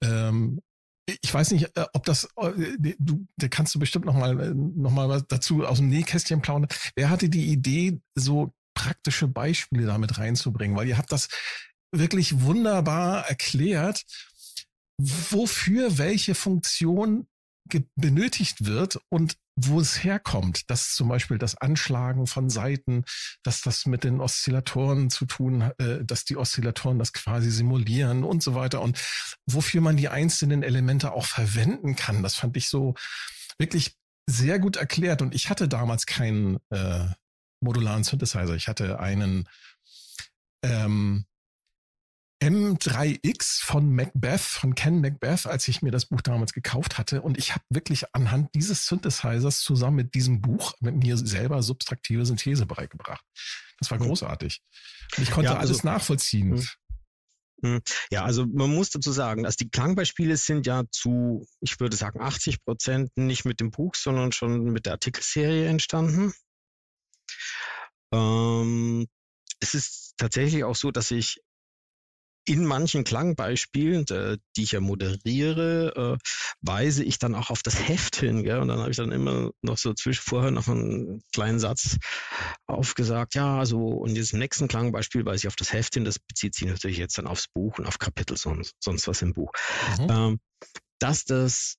[0.00, 0.60] äh, ähm,
[1.06, 4.54] ich weiß nicht, äh, ob das, äh, du, da kannst du bestimmt noch mal, äh,
[4.54, 6.68] noch mal was dazu aus dem Nähkästchen plaudern.
[6.94, 10.76] Wer hatte die Idee, so praktische Beispiele damit reinzubringen?
[10.76, 11.28] Weil ihr habt das
[11.92, 14.04] wirklich wunderbar erklärt,
[14.98, 17.26] wofür welche Funktion
[17.96, 23.04] benötigt wird und wo es herkommt, dass zum Beispiel das Anschlagen von Seiten,
[23.42, 28.42] dass das mit den Oszillatoren zu tun, äh, dass die Oszillatoren das quasi simulieren und
[28.42, 28.98] so weiter und
[29.46, 32.22] wofür man die einzelnen Elemente auch verwenden kann.
[32.22, 32.94] Das fand ich so
[33.58, 33.96] wirklich
[34.26, 37.06] sehr gut erklärt und ich hatte damals keinen äh,
[37.60, 38.54] modularen Synthesizer.
[38.54, 39.48] Ich hatte einen
[40.64, 41.26] ähm,
[42.42, 47.22] M3X von Macbeth, von Ken Macbeth, als ich mir das Buch damals gekauft hatte.
[47.22, 52.26] Und ich habe wirklich anhand dieses Synthesizers zusammen mit diesem Buch mit mir selber subtraktive
[52.26, 53.24] Synthese beigebracht.
[53.78, 54.04] Das war mhm.
[54.04, 54.60] großartig.
[55.16, 56.50] Und ich konnte ja, also, alles nachvollziehen.
[56.50, 56.68] Mhm.
[57.62, 57.82] Mhm.
[58.10, 62.20] Ja, also man muss dazu sagen, dass die Klangbeispiele sind ja zu, ich würde sagen,
[62.20, 66.34] 80 Prozent nicht mit dem Buch, sondern schon mit der Artikelserie entstanden.
[68.12, 69.06] Ähm,
[69.60, 71.40] es ist tatsächlich auch so, dass ich
[72.46, 76.28] in manchen Klangbeispielen, äh, die ich ja moderiere, äh,
[76.60, 78.42] weise ich dann auch auf das Heft hin.
[78.42, 78.58] Gell?
[78.58, 81.96] Und dann habe ich dann immer noch so zwischen vorher noch einen kleinen Satz
[82.66, 83.34] aufgesagt.
[83.34, 86.04] Ja, also und jetzt im nächsten Klangbeispiel weise ich auf das Heft hin.
[86.04, 89.32] Das bezieht sich natürlich jetzt dann aufs Buch und auf Kapitel sonst, sonst was im
[89.32, 89.52] Buch.
[89.98, 90.06] Mhm.
[90.10, 90.40] Ähm,
[90.98, 91.76] dass das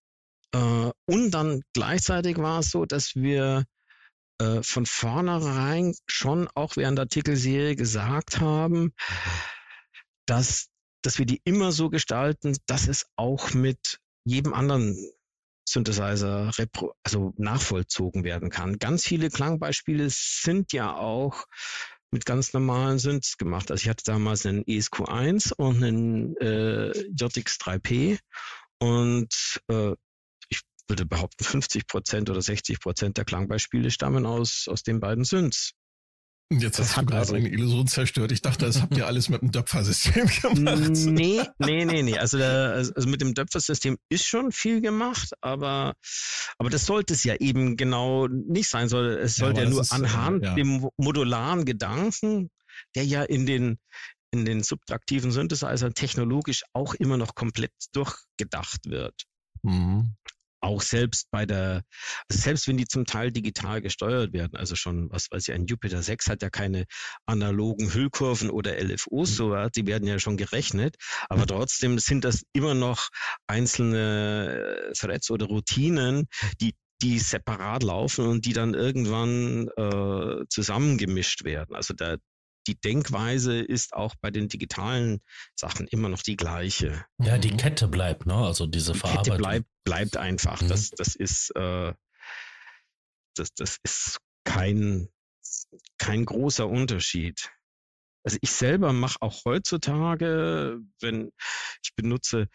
[0.54, 3.66] äh, und dann gleichzeitig war es so, dass wir
[4.64, 8.92] von vornherein schon auch während der Artikelserie gesagt haben,
[10.26, 10.68] dass,
[11.02, 14.98] dass wir die immer so gestalten, dass es auch mit jedem anderen
[15.68, 16.52] Synthesizer
[17.04, 18.78] also nachvollzogen werden kann.
[18.78, 21.46] Ganz viele Klangbeispiele sind ja auch
[22.12, 23.72] mit ganz normalen Synths gemacht.
[23.72, 28.20] Also ich hatte damals einen ESQ1 und einen äh, JX3P
[28.80, 29.94] und äh,
[30.50, 35.24] ich würde behaupten, 50 Prozent oder 60 Prozent der Klangbeispiele stammen aus, aus den beiden
[35.24, 35.74] Synths.
[36.52, 38.32] Jetzt das hast du gerade also, eine Illusion zerstört.
[38.32, 40.92] Ich dachte, das habt ihr alles mit dem Döpfer-System gemacht.
[40.92, 42.18] Nee, nee, nee, nee.
[42.20, 45.96] Also, der, also mit dem Döpfer-System ist schon viel gemacht, aber,
[46.60, 48.90] aber das sollte es ja eben genau nicht sein.
[48.90, 50.54] Soll, es sollte ja, ja nur ist, anhand ja.
[50.54, 52.52] dem modularen Gedanken,
[52.96, 53.80] der ja in den,
[54.30, 59.16] in den subtraktiven Synthesizern technologisch auch immer noch komplett durchgedacht wird.
[59.64, 60.16] Mhm
[60.66, 61.84] auch selbst bei der,
[62.28, 65.68] also selbst wenn die zum Teil digital gesteuert werden, also schon, was weiß ich, ein
[65.68, 66.86] Jupiter 6 hat ja keine
[67.26, 69.36] analogen Hüllkurven oder LFOs, mhm.
[69.36, 70.96] so, die werden ja schon gerechnet,
[71.30, 73.10] aber trotzdem sind das immer noch
[73.48, 76.28] einzelne äh, Threads oder Routinen,
[76.60, 81.76] die die separat laufen und die dann irgendwann äh, zusammengemischt werden.
[81.76, 82.20] Also der,
[82.68, 85.22] die Denkweise ist auch bei den digitalen
[85.56, 87.06] Sachen immer noch die gleiche.
[87.20, 87.58] Ja, die mhm.
[87.58, 88.36] Kette bleibt, ne?
[88.36, 89.24] Also diese die Verarbeitung.
[89.24, 90.62] Kette bleibt, bleibt einfach.
[90.62, 90.68] Mhm.
[90.68, 91.94] Das, das ist, äh,
[93.36, 95.10] das, das ist kein,
[95.98, 97.52] kein großer Unterschied.
[98.24, 101.32] Also ich selber mache auch heutzutage, wenn
[101.84, 102.48] ich benutze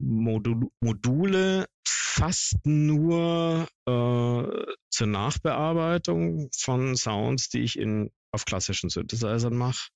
[0.00, 8.10] Modul Module fast nur äh, zur Nachbearbeitung von Sounds, die ich in
[8.44, 9.88] klassischen Synthesizern mache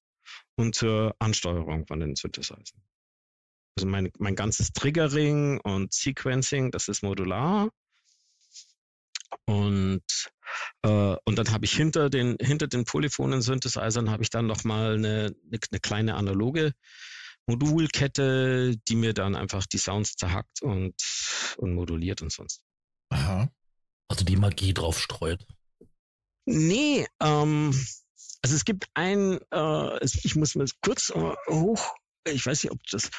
[0.56, 2.62] und zur Ansteuerung von den Synthesizern.
[3.76, 7.70] Also mein, mein ganzes Triggering und Sequencing, das ist modular.
[9.46, 10.02] Und,
[10.82, 14.94] äh, und dann habe ich hinter den, hinter den polyphonen Synthesizern habe ich dann nochmal
[14.94, 16.72] eine, eine, eine kleine analoge
[17.46, 20.94] Modulkette, die mir dann einfach die Sounds zerhackt und,
[21.56, 22.62] und moduliert und sonst.
[23.08, 23.50] Aha.
[24.08, 25.44] Also die Magie drauf streut.
[26.44, 27.72] Nee, ähm,
[28.42, 31.94] also es gibt ein, äh, ich muss mal kurz äh, hoch,
[32.26, 33.10] ich weiß nicht, ob das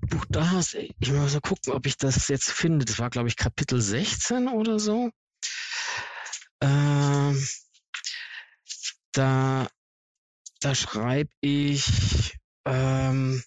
[0.00, 0.74] Buch da hast.
[0.74, 2.84] Ich muss mal gucken, ob ich das jetzt finde.
[2.84, 5.10] Das war, glaube ich, Kapitel 16 oder so.
[6.60, 7.48] Ähm,
[9.12, 9.68] da,
[10.60, 13.42] da schreibe ich, ähm,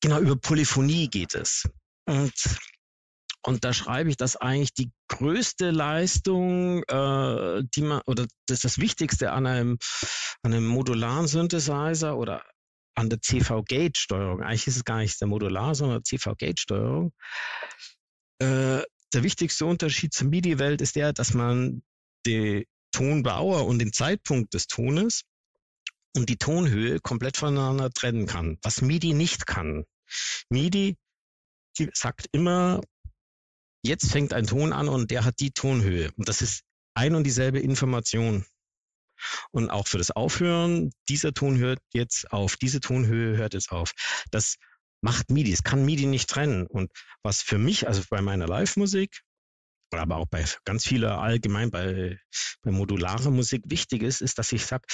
[0.00, 1.68] genau, über Polyphonie geht es.
[2.06, 2.34] Und
[3.46, 8.78] und da schreibe ich, dass eigentlich die größte Leistung, äh, die man, oder das, das
[8.78, 9.78] Wichtigste an einem,
[10.42, 12.44] an einem modularen Synthesizer oder
[12.96, 17.12] an der CV-Gate-Steuerung, eigentlich ist es gar nicht der Modular, sondern CV-Gate-Steuerung.
[18.40, 18.82] Äh,
[19.14, 21.82] der wichtigste Unterschied zur MIDI-Welt ist der, dass man
[22.26, 25.22] die Tonbauer und den Zeitpunkt des Tones
[26.16, 29.84] und die Tonhöhe komplett voneinander trennen kann, was MIDI nicht kann.
[30.48, 30.96] MIDI
[31.92, 32.80] sagt immer,
[33.86, 36.10] Jetzt fängt ein Ton an und der hat die Tonhöhe.
[36.16, 36.62] Und das ist
[36.94, 38.44] ein und dieselbe Information.
[39.52, 43.92] Und auch für das Aufhören, dieser Ton hört jetzt auf, diese Tonhöhe hört jetzt auf.
[44.30, 44.56] Das
[45.02, 46.66] macht MIDI, es kann MIDI nicht trennen.
[46.66, 46.90] Und
[47.22, 49.20] was für mich, also bei meiner Live-Musik,
[49.92, 52.18] aber auch bei ganz vieler allgemein bei,
[52.62, 54.86] bei modularer Musik wichtig ist, ist, dass ich sage,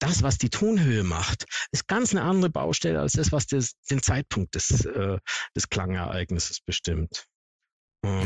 [0.00, 4.02] das, was die Tonhöhe macht, ist ganz eine andere Baustelle als das, was das, den
[4.02, 5.18] Zeitpunkt des, äh,
[5.54, 7.26] des Klangereignisses bestimmt.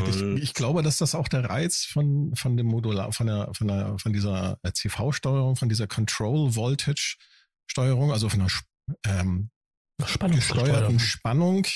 [0.08, 3.68] Ich, ich, glaube, dass das auch der Reiz von, von dem Modular, von der, von
[3.68, 7.16] der, von dieser äh, CV-Steuerung, von dieser Control Voltage
[7.66, 8.50] Steuerung, also von einer
[9.06, 9.50] ähm,
[9.98, 11.66] gesteuerten Spannung.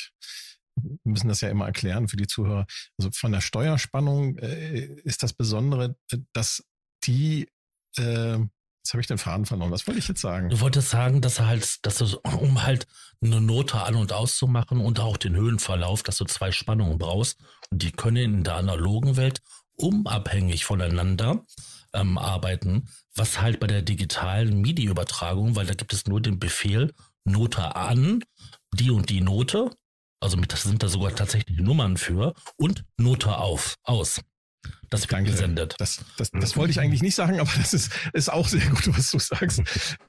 [0.77, 2.67] Wir müssen das ja immer erklären für die Zuhörer.
[2.99, 6.65] Also von der Steuerspannung äh, ist das Besondere, äh, dass
[7.05, 7.49] die
[7.97, 8.39] äh,
[8.85, 9.71] Jetzt habe ich den Faden verloren.
[9.71, 10.51] Was wollte ich jetzt sagen?
[10.51, 12.87] Du wolltest sagen, dass er halt, dass du, um halt
[13.23, 17.39] eine Note an- und auszumachen und auch den Höhenverlauf, dass du zwei Spannungen brauchst.
[17.79, 19.43] Die können in der analogen Welt
[19.77, 21.45] unabhängig voneinander
[21.93, 26.93] ähm, arbeiten, was halt bei der digitalen MIDI-Übertragung, weil da gibt es nur den Befehl
[27.25, 28.23] Note an,
[28.73, 29.71] die und die Note,
[30.21, 34.21] also mit, das sind da sogar tatsächlich Nummern für, und Note auf, aus.
[34.91, 35.75] Das wird gesendet.
[35.79, 38.97] Das, das, das wollte ich eigentlich nicht sagen, aber das ist, ist auch sehr gut,
[38.97, 39.63] was du sagst.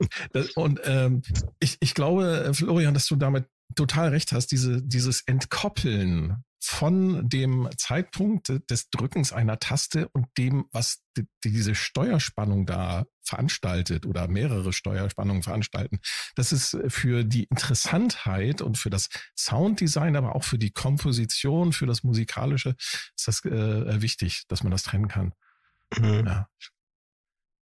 [0.55, 1.21] und ähm,
[1.59, 7.69] ich, ich glaube, Florian, dass du damit total recht hast, diese, dieses Entkoppeln von dem
[7.77, 14.73] Zeitpunkt des Drückens einer Taste und dem, was die, diese Steuerspannung da veranstaltet oder mehrere
[14.73, 15.99] Steuerspannungen veranstalten.
[16.35, 21.85] Das ist für die Interessantheit und für das Sounddesign, aber auch für die Komposition, für
[21.85, 25.33] das Musikalische ist das äh, wichtig, dass man das trennen kann.
[25.95, 26.25] Mhm.
[26.25, 26.49] Ja.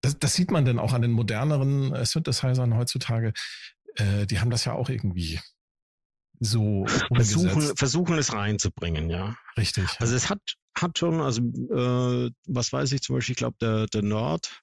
[0.00, 3.32] Das, das, sieht man denn auch an den moderneren äh, Synthesizern heutzutage.
[3.96, 5.40] Äh, die haben das ja auch irgendwie
[6.42, 9.36] so versuchen, versuchen es reinzubringen, ja.
[9.56, 9.88] Richtig.
[10.00, 10.40] Also es hat,
[10.76, 14.60] hat schon, also äh, was weiß ich zum Beispiel, ich glaube, der, der Nord,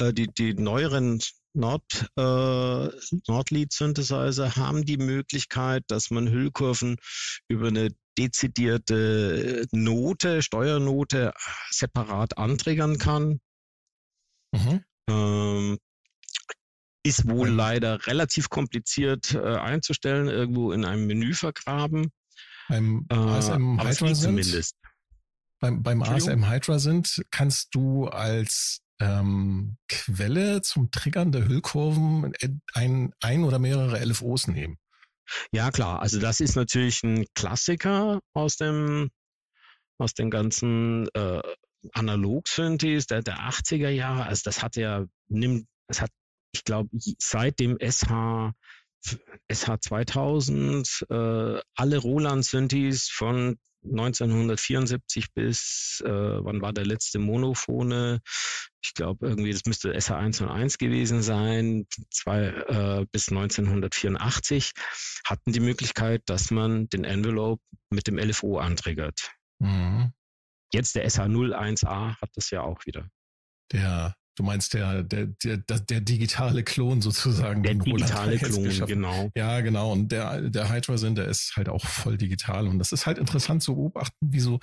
[0.00, 1.20] äh, die, die neueren
[1.54, 2.88] Nord, äh,
[3.26, 6.96] Nordlead-Synthesizer haben die Möglichkeit, dass man Hüllkurven
[7.48, 11.32] über eine dezidierte Note, Steuernote
[11.70, 13.40] separat antriggern kann.
[14.52, 14.84] Mhm.
[15.08, 15.78] Ähm,
[17.02, 22.12] ist wohl leider relativ kompliziert äh, einzustellen, irgendwo in einem Menü vergraben.
[22.68, 24.70] Beim äh, ASM Hydra sind,
[25.60, 32.32] beim, beim ASM Hydra sind, kannst du als ähm, Quelle zum Triggern der Hüllkurven
[32.74, 34.76] ein, ein oder mehrere LFOs nehmen.
[35.52, 36.00] Ja, klar.
[36.00, 39.10] Also das ist natürlich ein Klassiker aus dem,
[39.98, 41.42] aus den ganzen äh,
[41.92, 44.24] Analog-Synthes der, der 80er Jahre.
[44.24, 46.10] Also das hat ja, nimmt, es hat
[46.58, 48.52] ich glaube, seit dem SH
[49.50, 58.18] SH 2000 äh, alle Roland Synthes von 1974 bis, äh, wann war der letzte Monophone?
[58.82, 64.72] Ich glaube, irgendwie, das müsste SH101 gewesen sein, zwei, äh, bis 1984,
[65.24, 69.30] hatten die Möglichkeit, dass man den Envelope mit dem LFO antriggert.
[69.60, 70.12] Mhm.
[70.72, 73.08] Jetzt der SH01A hat das ja auch wieder.
[73.72, 77.64] Der Du meinst der, der, der, der, digitale Klon sozusagen.
[77.64, 79.30] Der digitale Klon, genau.
[79.34, 79.90] Ja, genau.
[79.90, 82.68] Und der, der Hydra-Sinn, der ist halt auch voll digital.
[82.68, 84.60] Und das ist halt interessant zu beobachten, wie so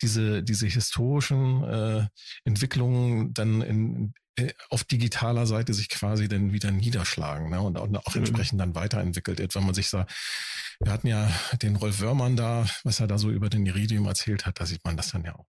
[0.00, 2.06] diese, diese historischen äh,
[2.44, 7.60] Entwicklungen dann in, äh, auf digitaler Seite sich quasi dann wieder niederschlagen ne?
[7.60, 8.20] und auch mhm.
[8.20, 9.56] entsprechend dann weiterentwickelt wird.
[9.56, 10.12] Wenn man sich sagt,
[10.78, 11.28] wir hatten ja
[11.62, 14.84] den Rolf Wörmann da, was er da so über den Iridium erzählt hat, da sieht
[14.84, 15.46] man das dann ja auch.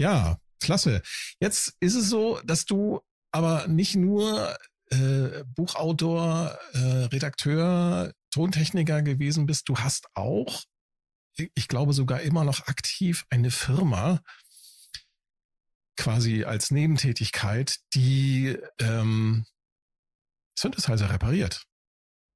[0.00, 1.02] Ja, klasse.
[1.40, 4.56] Jetzt ist es so, dass du aber nicht nur
[4.90, 10.62] äh, Buchautor, äh, Redakteur, Tontechniker gewesen bist, du hast auch,
[11.54, 14.20] ich glaube sogar immer noch aktiv eine Firma,
[15.96, 19.44] quasi als Nebentätigkeit, die ähm,
[20.58, 21.67] Synthesizer repariert.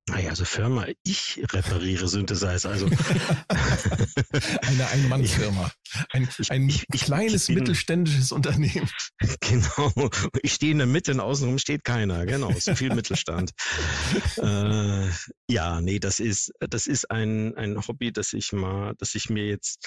[0.09, 2.71] Naja, also Firma, ich repariere Synthesizer.
[2.71, 2.87] Also
[4.63, 5.71] eine Ein-Mann-Firma.
[6.11, 8.91] Ein, ein ich, ich, kleines ich bin, mittelständisches Unternehmen.
[9.41, 10.11] Genau.
[10.43, 12.27] Ich stehe in der Mitte und außenrum steht keiner.
[12.27, 13.53] Genau, so viel Mittelstand.
[14.39, 15.09] äh,
[15.49, 19.47] ja, nee, das ist, das ist ein, ein Hobby, das ich mal, das ich mir
[19.47, 19.87] jetzt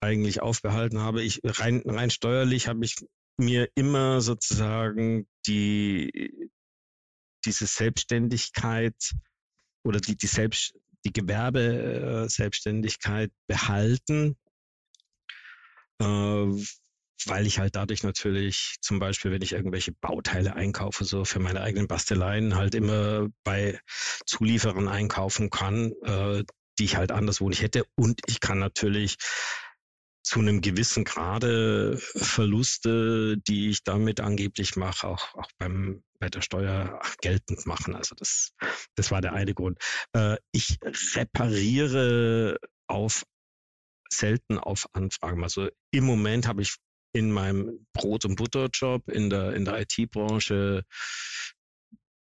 [0.00, 1.22] eigentlich aufbehalten habe.
[1.22, 2.96] Ich rein, rein steuerlich habe ich
[3.38, 6.50] mir immer sozusagen die
[7.44, 8.94] diese Selbstständigkeit
[9.84, 14.36] oder die, die Selbst, die Gewerbe-Selbstständigkeit behalten,
[16.00, 16.46] äh,
[17.26, 21.60] weil ich halt dadurch natürlich zum Beispiel, wenn ich irgendwelche Bauteile einkaufe, so für meine
[21.60, 23.78] eigenen Basteleien, halt immer bei
[24.26, 26.44] Zulieferern einkaufen kann, äh,
[26.78, 27.84] die ich halt anderswo nicht hätte.
[27.94, 29.18] Und ich kann natürlich
[30.22, 36.40] zu einem gewissen Grade Verluste, die ich damit angeblich mache, auch, auch beim, bei der
[36.40, 37.96] Steuer geltend machen.
[37.96, 38.52] Also das,
[38.94, 39.80] das war der eine Grund.
[40.12, 40.78] Äh, ich
[41.16, 43.24] repariere auf
[44.08, 45.42] selten auf Anfragen.
[45.42, 46.76] Also im Moment habe ich
[47.12, 50.84] in meinem Brot- und Butterjob in der, in der IT-Branche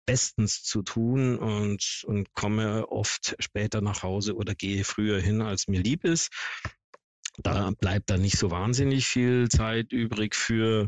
[0.05, 5.67] bestens zu tun und, und komme oft später nach Hause oder gehe früher hin, als
[5.67, 6.29] mir lieb ist.
[7.37, 10.87] Da bleibt dann nicht so wahnsinnig viel Zeit übrig für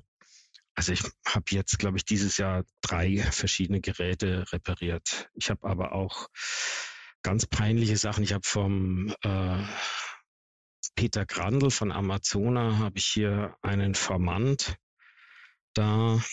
[0.79, 5.29] also ich habe jetzt, glaube ich, dieses Jahr drei verschiedene Geräte repariert.
[5.33, 6.29] Ich habe aber auch
[7.21, 8.23] ganz peinliche Sachen.
[8.23, 9.63] Ich habe vom äh,
[10.95, 14.77] Peter Grandl von Amazona habe ich hier einen Formant
[15.73, 16.23] da,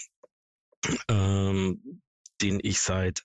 [1.08, 2.00] ähm,
[2.40, 3.24] den ich seit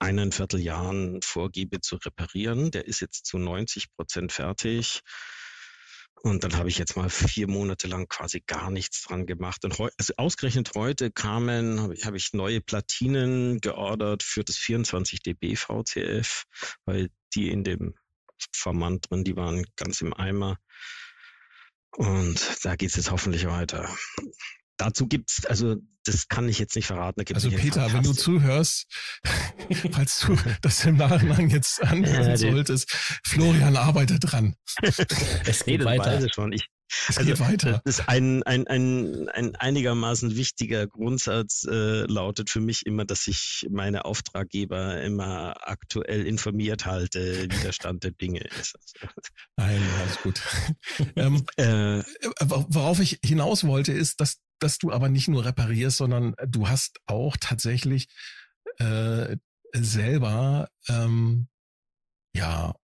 [0.00, 2.72] eineinviertel Jahren vorgebe zu reparieren.
[2.72, 5.02] Der ist jetzt zu 90 Prozent fertig.
[6.22, 9.64] Und dann habe ich jetzt mal vier Monate lang quasi gar nichts dran gemacht.
[9.64, 14.56] Und heu, also ausgerechnet heute kamen, habe ich, hab ich neue Platinen geordert für das
[14.56, 16.44] 24 dB VCF,
[16.84, 17.94] weil die in dem
[18.54, 20.58] Formant drin, die waren ganz im Eimer.
[21.96, 23.92] Und da geht es jetzt hoffentlich weiter
[24.76, 27.22] dazu gibt's, also das kann ich jetzt nicht verraten.
[27.34, 28.86] also Peter, wenn du zuhörst,
[29.92, 32.90] falls du das im Nachhinein jetzt anhören ja, solltest,
[33.24, 34.56] Florian arbeitet dran.
[34.82, 36.26] es geht nee, weiter.
[36.32, 36.52] schon.
[36.52, 36.66] Ich,
[37.08, 37.80] es also, geht weiter.
[37.84, 43.28] Das ist ein, ein, ein, ein einigermaßen wichtiger Grundsatz, äh, lautet für mich immer, dass
[43.28, 48.76] ich meine Auftraggeber immer aktuell informiert halte, wie der Stand der Dinge ist.
[49.56, 50.42] Nein, alles gut.
[51.16, 52.02] ähm, äh,
[52.40, 56.98] worauf ich hinaus wollte, ist, dass dass du aber nicht nur reparierst, sondern du hast
[57.06, 58.08] auch tatsächlich
[58.78, 59.36] äh,
[59.72, 61.48] selber ähm,
[62.34, 62.74] ja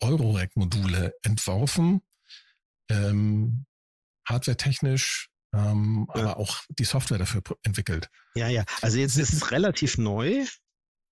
[0.00, 2.02] Eurorack-Module entworfen,
[2.90, 3.66] ähm,
[4.28, 6.22] hardwaretechnisch, ähm, ja.
[6.22, 8.08] aber auch die Software dafür entwickelt.
[8.34, 8.64] Ja, ja.
[8.82, 10.44] Also jetzt ist es relativ neu.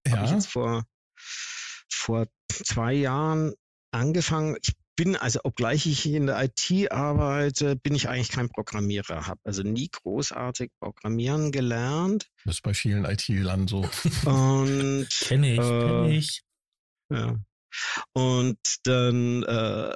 [0.06, 0.16] Ja.
[0.16, 0.84] Habe ich jetzt vor
[1.90, 3.54] vor zwei Jahren
[3.90, 4.56] angefangen.
[4.62, 9.40] Ich bin, also obgleich ich in der IT arbeite, bin ich eigentlich kein Programmierer, habe
[9.44, 12.28] also nie großartig Programmieren gelernt.
[12.44, 13.88] Das ist bei vielen IT-Lern so.
[14.24, 16.42] Und kenne ich, äh, kenne ich.
[17.10, 17.36] Ja.
[18.12, 19.94] Und dann äh,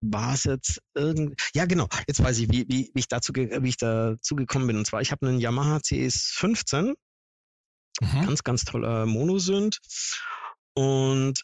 [0.00, 3.68] war es jetzt irgendwie, ja genau, jetzt weiß ich, wie, wie, wie ich dazu, wie
[3.68, 4.76] ich dazu gekommen bin.
[4.76, 6.94] Und zwar, ich habe einen Yamaha CS15,
[8.00, 8.26] mhm.
[8.26, 9.80] ganz, ganz toller Monosynth.
[10.74, 11.42] Und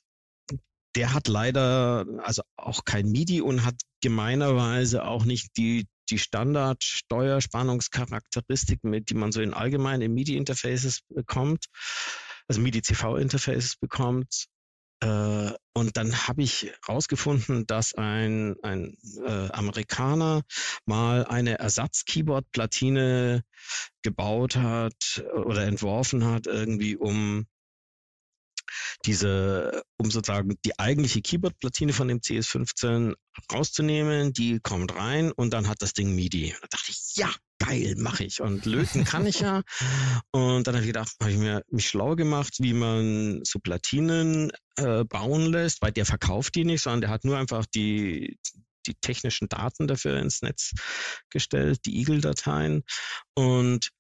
[0.95, 8.83] der hat leider also auch kein MIDI und hat gemeinerweise auch nicht die, die Standard-Steuerspannungscharakteristik,
[8.85, 11.65] mit die man so in allgemeinen MIDI-Interfaces bekommt,
[12.49, 14.49] also MIDI-CV-Interfaces bekommt.
[15.01, 20.43] Äh, und dann habe ich herausgefunden, dass ein, ein äh, Amerikaner
[20.85, 23.43] mal eine Ersatz-Keyboard-Platine
[24.03, 27.47] gebaut hat oder entworfen hat, irgendwie um
[29.05, 33.15] diese, um sozusagen die eigentliche Keyboard-Platine von dem CS15
[33.53, 36.55] rauszunehmen, die kommt rein und dann hat das Ding MIDI.
[36.61, 38.41] Da dachte ich, ja, geil, mache ich.
[38.41, 39.63] Und löten kann ich ja.
[40.33, 44.53] Und dann habe ich gedacht, habe ich mir mich schlau gemacht, wie man so Platinen
[44.77, 48.39] äh, bauen lässt, weil der verkauft die nicht, sondern der hat nur einfach die,
[48.87, 50.73] die technischen Daten dafür ins Netz
[51.31, 52.83] gestellt, die Eagle-Dateien
[53.35, 53.91] und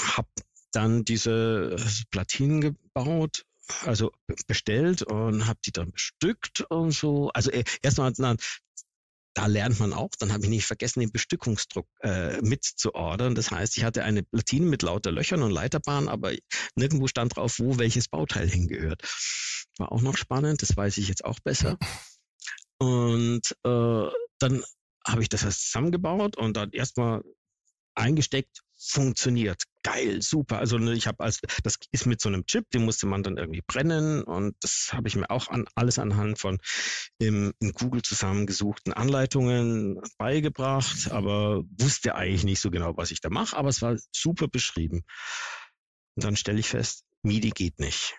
[0.00, 0.28] habe
[0.72, 1.76] dann diese
[2.10, 3.44] Platinen gebaut
[3.84, 4.12] also
[4.46, 7.30] bestellt und habe die dann bestückt und so.
[7.30, 8.12] Also äh, erstmal
[9.34, 13.36] da lernt man auch, dann habe ich nicht vergessen, den Bestückungsdruck äh, mitzuordern.
[13.36, 16.32] Das heißt, ich hatte eine Platine mit lauter Löchern und Leiterbahnen, aber
[16.74, 19.02] nirgendwo stand drauf, wo welches Bauteil hingehört.
[19.78, 21.78] War auch noch spannend, das weiß ich jetzt auch besser.
[22.78, 24.08] Und äh,
[24.40, 24.64] dann
[25.06, 27.22] habe ich das zusammengebaut und dann erstmal
[27.94, 29.64] eingesteckt, funktioniert.
[29.84, 30.58] Geil, super.
[30.58, 33.36] Also ne, ich habe als das ist mit so einem Chip, den musste man dann
[33.36, 36.58] irgendwie brennen und das habe ich mir auch an alles anhand von
[37.18, 43.30] im, in Google zusammengesuchten Anleitungen beigebracht, aber wusste eigentlich nicht so genau, was ich da
[43.30, 45.02] mache, aber es war super beschrieben.
[46.16, 48.16] Und dann stelle ich fest, MIDI geht nicht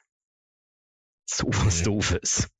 [1.29, 2.47] so was Doofes.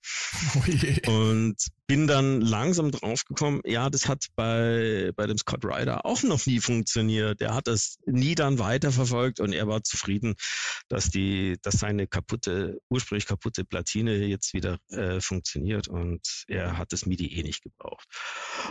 [0.56, 1.56] Oh und
[1.88, 6.60] bin dann langsam draufgekommen, ja, das hat bei, bei dem Scott Ryder auch noch nie
[6.60, 7.42] funktioniert.
[7.42, 10.36] Er hat das nie dann weiterverfolgt und er war zufrieden,
[10.88, 16.92] dass die, dass seine kaputte, ursprünglich kaputte Platine jetzt wieder äh, funktioniert und er hat
[16.92, 18.08] das MIDI eh nicht gebraucht.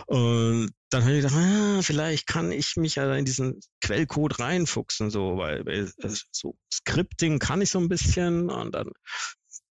[0.07, 5.09] Und dann habe ich gedacht, ah, vielleicht kann ich mich ja in diesen Quellcode reinfuchsen,
[5.09, 8.91] so, weil, weil äh, so Scripting kann ich so ein bisschen und dann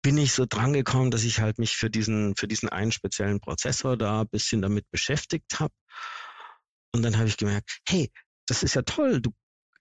[0.09, 3.39] bin ich so dran gekommen, dass ich halt mich für diesen, für diesen einen speziellen
[3.39, 5.71] Prozessor da ein bisschen damit beschäftigt habe.
[6.91, 8.11] Und dann habe ich gemerkt, hey,
[8.47, 9.21] das ist ja toll.
[9.21, 9.35] Du,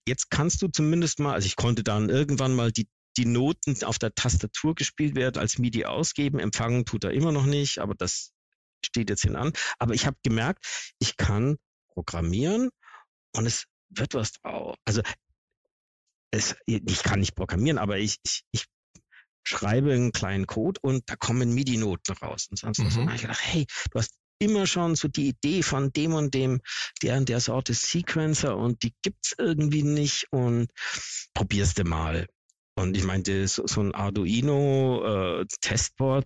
[0.06, 3.98] jetzt kannst du zumindest mal, also ich konnte dann irgendwann mal die, die Noten auf
[3.98, 6.40] der Tastatur gespielt werden als MIDI ausgeben.
[6.40, 8.34] Empfangen tut er immer noch nicht, aber das
[8.84, 9.54] steht jetzt hinan.
[9.78, 11.56] Aber ich habe gemerkt, ich kann
[11.94, 12.68] programmieren
[13.34, 14.76] und es wird was drauf.
[14.84, 15.00] Also
[16.30, 18.66] es, ich kann nicht programmieren, aber ich, ich, ich
[19.48, 22.48] schreibe einen kleinen Code und da kommen MIDI-Noten raus.
[22.50, 22.90] Und sonst mhm.
[22.90, 26.34] so habe ich gedacht, hey, du hast immer schon so die Idee von dem und
[26.34, 26.60] dem,
[27.02, 30.70] der und der Sorte Sequencer und die gibt's irgendwie nicht und
[31.34, 32.26] probier's dir mal.
[32.76, 35.46] Und ich meinte, so, so ein Arduino äh,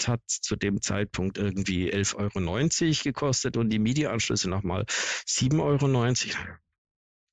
[0.06, 6.58] hat zu dem Zeitpunkt irgendwie 11,90 Euro gekostet und die MIDI-Anschlüsse nochmal 7,90 Euro.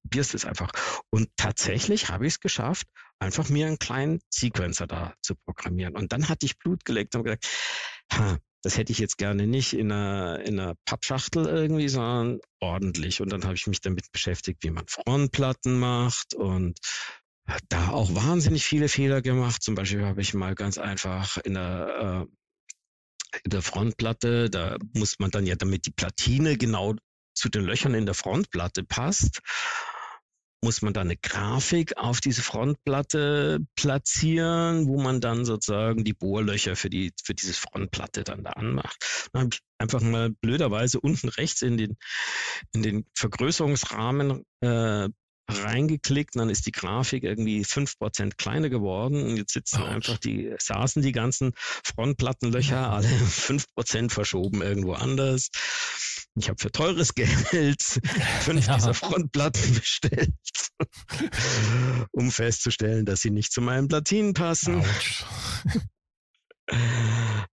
[0.04, 0.72] Probierst es einfach.
[1.10, 2.88] Und tatsächlich habe ich es geschafft,
[3.20, 5.95] einfach mir einen kleinen Sequencer da zu programmieren.
[5.95, 7.47] Und dann hatte ich Blut geleckt und gesagt,
[8.12, 13.22] ha, das hätte ich jetzt gerne nicht in einer, in einer Pappschachtel irgendwie, sondern ordentlich.
[13.22, 16.78] Und dann habe ich mich damit beschäftigt, wie man Frontplatten macht und
[17.70, 19.64] da auch wahnsinnig viele Fehler gemacht.
[19.64, 25.20] Zum Beispiel habe ich mal ganz einfach in der, äh, in der Frontplatte, da muss
[25.20, 26.95] man dann ja, damit die Platine genau
[27.34, 29.39] zu den Löchern in der Frontplatte passt,
[30.62, 36.76] muss man dann eine Grafik auf diese Frontplatte platzieren, wo man dann sozusagen die Bohrlöcher
[36.76, 39.30] für die für diese Frontplatte dann da anmacht.
[39.32, 41.97] Dann habe ich einfach mal blöderweise unten rechts in den
[42.74, 45.10] in den Vergrößerungsrahmen äh,
[45.49, 49.88] reingeklickt und dann ist die Grafik irgendwie fünf Prozent kleiner geworden und jetzt sitzen Ouch.
[49.88, 55.49] einfach die, saßen die ganzen Frontplattenlöcher alle fünf Prozent verschoben irgendwo anders.
[56.36, 57.82] Ich habe für teures Geld
[58.41, 58.75] fünf ja.
[58.75, 60.34] dieser Frontplatten bestellt,
[62.11, 64.84] um festzustellen, dass sie nicht zu meinen Platinen passen.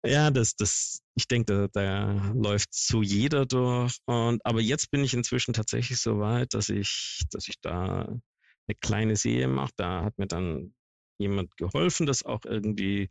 [0.04, 3.96] Ja, das, das, ich denke, da, da läuft so jeder durch.
[4.04, 8.76] Und, aber jetzt bin ich inzwischen tatsächlich so weit, dass ich, dass ich da eine
[8.80, 9.72] kleine Serie mache.
[9.76, 10.74] Da hat mir dann
[11.18, 13.10] jemand geholfen, das auch irgendwie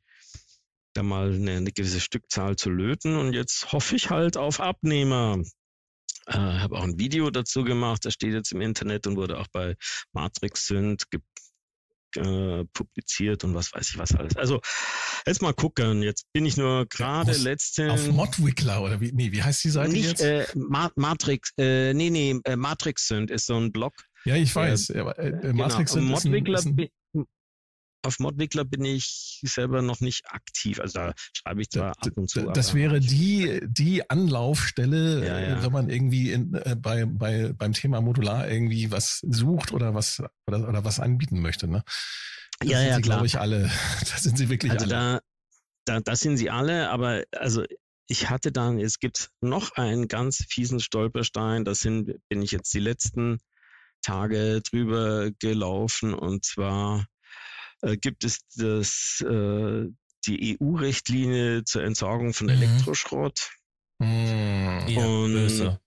[0.96, 3.16] da mal eine, eine gewisse Stückzahl zu löten.
[3.16, 5.42] Und jetzt hoffe ich halt auf Abnehmer.
[6.28, 9.48] Äh, habe auch ein Video dazu gemacht, das steht jetzt im Internet und wurde auch
[9.52, 9.76] bei
[10.12, 11.04] Matrix Synth
[12.16, 14.36] äh, publiziert und was weiß ich was alles.
[14.36, 14.62] Also
[15.28, 16.02] jetzt mal gucken.
[16.02, 19.12] Jetzt bin ich nur gerade letzte auf Modwickler oder wie?
[19.12, 20.22] Nee, wie heißt die Seite nicht, jetzt?
[20.22, 21.52] Äh, Ma Matrix.
[21.58, 23.94] Äh, nee, nee, äh, Matrix sind ist so ein Blog.
[24.24, 24.90] Ja, ich weiß.
[24.92, 26.16] Äh, äh, Matrix genau.
[26.18, 26.90] sind ist ein, ist ein,
[28.06, 30.80] auf Modwickler bin ich selber noch nicht aktiv.
[30.80, 32.42] Also da schreibe ich zwar ab und zu.
[32.52, 35.64] Das wäre die, die Anlaufstelle, ja, ja.
[35.64, 40.22] wenn man irgendwie in, äh, bei, bei, beim Thema Modular irgendwie was sucht oder was,
[40.48, 41.68] oder, oder was anbieten möchte.
[41.68, 41.84] Ne?
[42.60, 43.70] Das ja, ja, sie, glaube ich, alle.
[44.00, 44.94] Da sind sie wirklich also alle.
[44.94, 45.20] Da,
[45.86, 47.64] da, das sind sie alle, aber also
[48.08, 52.74] ich hatte dann, es gibt noch einen ganz fiesen Stolperstein, das sind, bin ich jetzt
[52.74, 53.40] die letzten
[54.04, 57.08] Tage drüber gelaufen und zwar
[57.86, 59.88] äh, gibt es das, äh,
[60.26, 62.54] die EU-Richtlinie zur Entsorgung von mhm.
[62.54, 63.52] Elektroschrott.
[64.00, 64.86] Mhm.
[64.88, 65.80] Ja, und böse.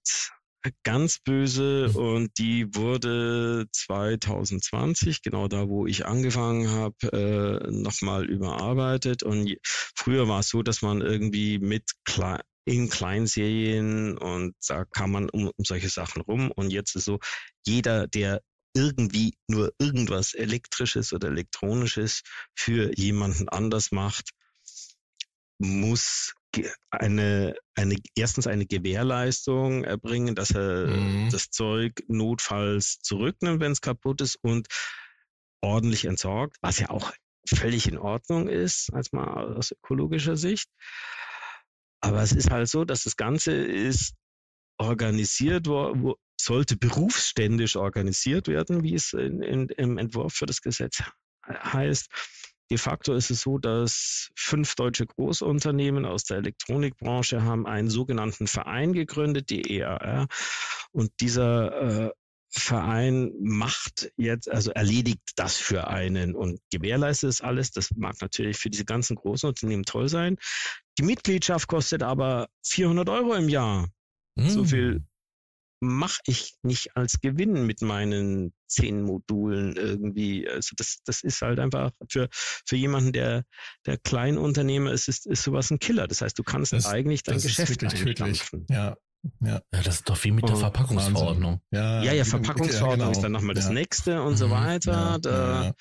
[0.82, 9.22] ganz böse und die wurde 2020, genau da, wo ich angefangen habe, äh, nochmal überarbeitet.
[9.22, 15.12] Und früher war es so, dass man irgendwie mit Kle in Kleinserien und da kam
[15.12, 16.53] man um, um solche Sachen rum.
[16.53, 17.18] Und jetzt ist so,
[17.64, 18.42] jeder, der
[18.74, 22.22] irgendwie nur irgendwas Elektrisches oder Elektronisches
[22.54, 24.30] für jemanden anders macht,
[25.58, 26.34] muss
[26.90, 31.28] eine, eine, erstens eine Gewährleistung erbringen, dass er mhm.
[31.30, 34.68] das Zeug notfalls zurücknimmt, wenn es kaputt ist und
[35.60, 37.12] ordentlich entsorgt, was ja auch
[37.46, 40.68] völlig in Ordnung ist, als mal aus ökologischer Sicht.
[42.00, 44.14] Aber es ist halt so, dass das Ganze ist
[44.78, 51.02] organisiert, wo, sollte berufsständisch organisiert werden, wie es in, in, im Entwurf für das Gesetz
[51.46, 52.08] heißt.
[52.70, 58.46] De facto ist es so, dass fünf deutsche Großunternehmen aus der Elektronikbranche haben einen sogenannten
[58.46, 60.28] Verein gegründet, die EAR.
[60.92, 62.10] Und dieser äh,
[62.50, 67.70] Verein macht jetzt, also erledigt das für einen und gewährleistet es alles.
[67.70, 70.36] Das mag natürlich für diese ganzen großen Unternehmen toll sein.
[70.98, 73.88] Die Mitgliedschaft kostet aber 400 Euro im Jahr.
[74.39, 74.49] Mm.
[74.49, 75.07] So viel hm.
[75.80, 80.49] mache ich nicht als Gewinn mit meinen zehn Modulen irgendwie.
[80.49, 83.45] Also das, das ist halt einfach für, für jemanden, der,
[83.86, 86.07] der Kleinunternehmer ist, ist, ist sowas ein Killer.
[86.07, 88.66] Das heißt, du kannst das, eigentlich dein Geschäft einstampfen.
[88.70, 88.97] Ja,
[89.41, 89.61] ja.
[89.72, 91.61] ja, das ist doch wie mit der oh, Verpackungsverordnung.
[91.70, 93.11] Ja, ja, ja Verpackungsverordnung ja, genau.
[93.11, 93.72] ist dann nochmal das ja.
[93.72, 94.93] nächste und mhm, so weiter.
[94.93, 95.74] Ja, da,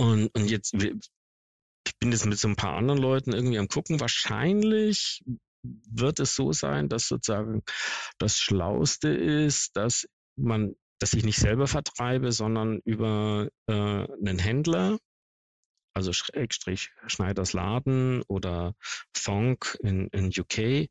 [0.00, 4.00] und, und jetzt, ich bin jetzt mit so ein paar anderen Leuten irgendwie am gucken.
[4.00, 5.22] Wahrscheinlich
[5.62, 7.62] wird es so sein, dass sozusagen
[8.18, 10.06] das Schlauste ist, dass
[10.36, 14.98] man, dass ich nicht selber vertreibe, sondern über äh, einen Händler,
[15.94, 18.74] also Schrägstrich Schneiders Laden oder
[19.14, 20.88] Thonk in, in UK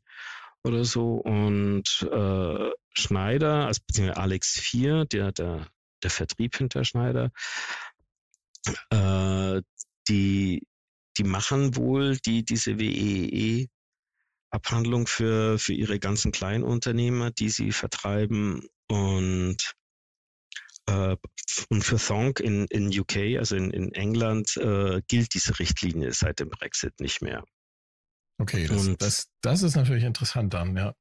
[0.64, 5.66] oder so und äh, Schneider, also beziehungsweise Alex 4, der, der,
[6.02, 7.30] der Vertrieb hinter Schneider,
[8.90, 9.62] äh,
[10.08, 10.66] die,
[11.16, 13.68] die machen wohl die, diese WEE
[14.50, 19.74] Abhandlung für, für ihre ganzen Kleinunternehmer, die sie vertreiben und
[20.86, 21.16] äh,
[21.68, 26.40] und für Thonk in, in UK, also in, in England, äh, gilt diese Richtlinie seit
[26.40, 27.44] dem Brexit nicht mehr.
[28.38, 30.94] Okay, das, und, das, das ist natürlich interessant dann, ja.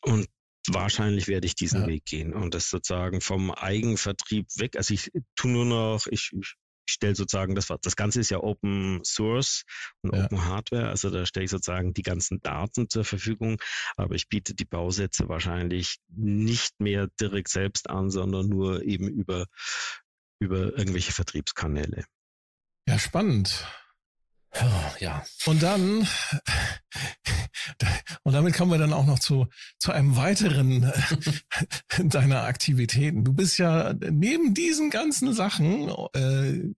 [0.00, 0.28] Und
[0.68, 1.86] wahrscheinlich werde ich diesen ja.
[1.88, 4.76] Weg gehen und das sozusagen vom Eigenvertrieb weg.
[4.76, 6.54] Also ich tue nur noch, ich, ich
[6.86, 9.64] stelle sozusagen, das, das Ganze ist ja Open Source
[10.02, 10.24] und ja.
[10.24, 13.60] Open Hardware, also da stelle ich sozusagen die ganzen Daten zur Verfügung,
[13.96, 19.46] aber ich biete die Bausätze wahrscheinlich nicht mehr direkt selbst an, sondern nur eben über,
[20.40, 22.04] über irgendwelche Vertriebskanäle.
[22.86, 23.66] Ja, spannend.
[25.00, 25.24] Ja.
[25.46, 26.06] Und dann,
[28.22, 29.48] und damit kommen wir dann auch noch zu,
[29.78, 30.92] zu einem weiteren
[31.98, 33.24] deiner Aktivitäten.
[33.24, 36.74] Du bist ja neben diesen ganzen Sachen, äh,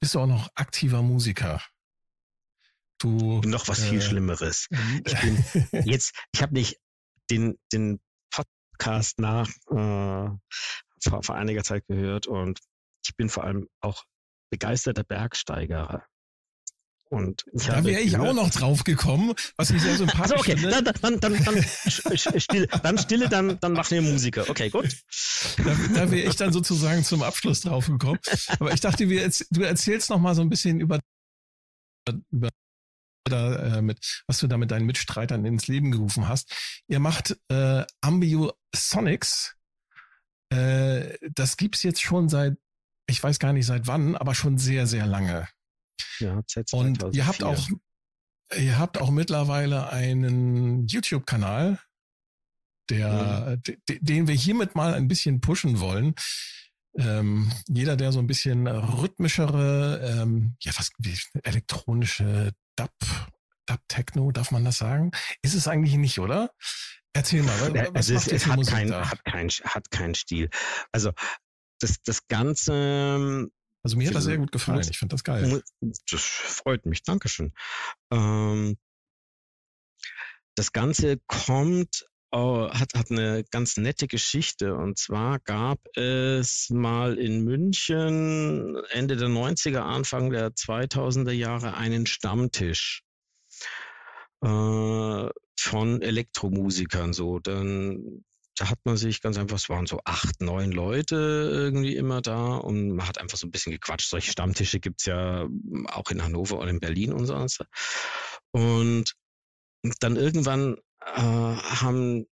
[0.00, 1.62] bist du auch noch aktiver Musiker.
[2.98, 4.68] Du, noch was äh, viel Schlimmeres.
[5.04, 5.44] Ich bin
[5.84, 6.78] jetzt, ich habe nicht
[7.30, 10.30] den, den Podcast nach äh,
[11.02, 12.60] vor, vor einiger Zeit gehört und
[13.04, 14.04] ich bin vor allem auch
[14.50, 16.04] begeisterter Bergsteiger.
[17.12, 20.56] Und da wäre ich auch noch drauf gekommen, was ich sehr sympathisch also okay.
[20.56, 20.82] finde.
[20.82, 21.62] Dann, dann, dann, dann,
[22.40, 24.48] stille, dann stille, dann, dann machen wir Musiker.
[24.48, 24.96] Okay, gut.
[25.58, 28.18] Da, da wäre ich dann sozusagen zum Abschluss drauf gekommen.
[28.58, 31.00] Aber ich dachte, wir, du erzählst noch mal so ein bisschen über,
[32.30, 32.48] über
[33.24, 36.82] da, äh, mit, was du da mit deinen Mitstreitern ins Leben gerufen hast.
[36.88, 39.54] Ihr macht äh, Ambiosonics.
[40.48, 42.54] Äh, das gibt's jetzt schon seit,
[43.06, 45.46] ich weiß gar nicht seit wann, aber schon sehr, sehr lange.
[46.18, 47.68] Ja, seit Und ihr habt auch,
[48.56, 51.78] ihr habt auch mittlerweile einen YouTube-Kanal,
[52.90, 53.98] der, mhm.
[54.00, 56.14] den wir hiermit mal ein bisschen pushen wollen.
[56.98, 62.92] Ähm, jeder, der so ein bisschen rhythmischere, ähm, ja, was, wie, elektronische Dub,
[63.66, 65.10] Dub Techno, darf man das sagen?
[65.40, 66.50] Ist es eigentlich nicht, oder?
[67.14, 70.50] Erzähl mal, was also es, es hat, kein, hat, kein, hat keinen Stil.
[70.92, 71.12] Also
[71.78, 73.48] das, das Ganze
[73.82, 74.86] also mir hat das sehr gut gefallen.
[74.88, 75.62] Ich finde das geil.
[76.10, 77.02] Das freut mich.
[77.02, 77.52] Dankeschön.
[78.12, 78.76] Ähm,
[80.54, 84.74] das Ganze kommt, oh, hat, hat eine ganz nette Geschichte.
[84.74, 92.06] Und zwar gab es mal in München Ende der 90er, Anfang der 2000er Jahre einen
[92.06, 93.02] Stammtisch
[94.42, 95.28] äh,
[95.58, 97.12] von Elektromusikern.
[97.12, 98.24] So, dann
[98.56, 101.16] da hat man sich ganz einfach, es waren so acht, neun Leute
[101.52, 104.10] irgendwie immer da und man hat einfach so ein bisschen gequatscht.
[104.10, 105.48] Solche Stammtische gibt's ja
[105.86, 107.34] auch in Hannover oder in Berlin und so.
[108.52, 109.14] Und
[110.00, 112.26] dann irgendwann äh, haben,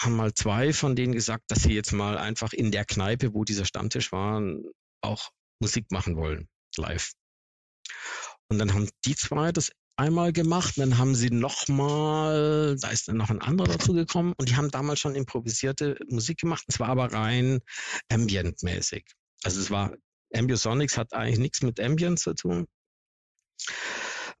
[0.00, 3.44] haben mal zwei von denen gesagt, dass sie jetzt mal einfach in der Kneipe, wo
[3.44, 4.42] dieser Stammtisch war,
[5.02, 5.30] auch
[5.60, 7.12] Musik machen wollen, live.
[8.50, 13.16] Und dann haben die zwei das einmal gemacht, dann haben sie nochmal, da ist dann
[13.16, 16.88] noch ein anderer dazu gekommen und die haben damals schon improvisierte Musik gemacht, es war
[16.88, 17.60] aber rein
[18.08, 19.04] ambientmäßig.
[19.42, 19.94] Also es war,
[20.34, 22.66] Ambiosonics hat eigentlich nichts mit Ambient zu tun.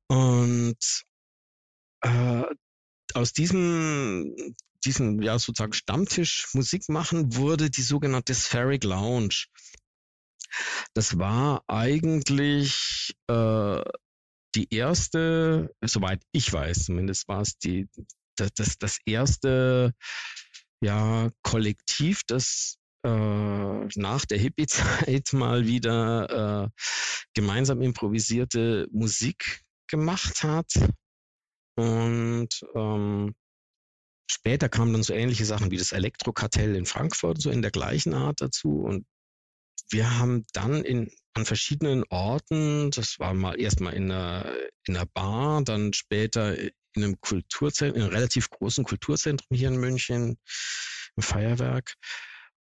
[0.08, 1.04] Und
[2.02, 2.42] äh,
[3.14, 4.34] aus diesem,
[4.84, 9.46] diesem, ja, sozusagen Stammtisch Musik machen wurde die sogenannte Spheric Lounge.
[10.94, 13.82] Das war eigentlich äh,
[14.54, 17.88] die erste, soweit ich weiß, zumindest war es die,
[18.36, 19.92] das, das, das erste
[20.82, 23.08] ja, Kollektiv, das äh,
[23.96, 26.68] nach der Hippie-Zeit mal wieder äh,
[27.34, 30.72] gemeinsam improvisierte Musik gemacht hat.
[31.76, 33.34] Und ähm,
[34.30, 38.14] später kamen dann so ähnliche Sachen wie das Elektrokartell in Frankfurt, so in der gleichen
[38.14, 38.80] Art dazu.
[38.80, 39.06] Und
[39.90, 44.54] wir haben dann in, an verschiedenen Orten, das war mal erstmal in einer,
[44.86, 49.76] in einer Bar, dann später in einem Kulturzentrum, in einem relativ großen Kulturzentrum hier in
[49.76, 50.38] München,
[51.16, 51.94] im Feuerwerk.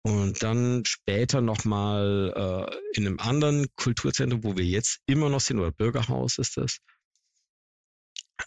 [0.03, 5.59] Und dann später nochmal äh, in einem anderen Kulturzentrum, wo wir jetzt immer noch sind,
[5.59, 6.79] oder Bürgerhaus ist das,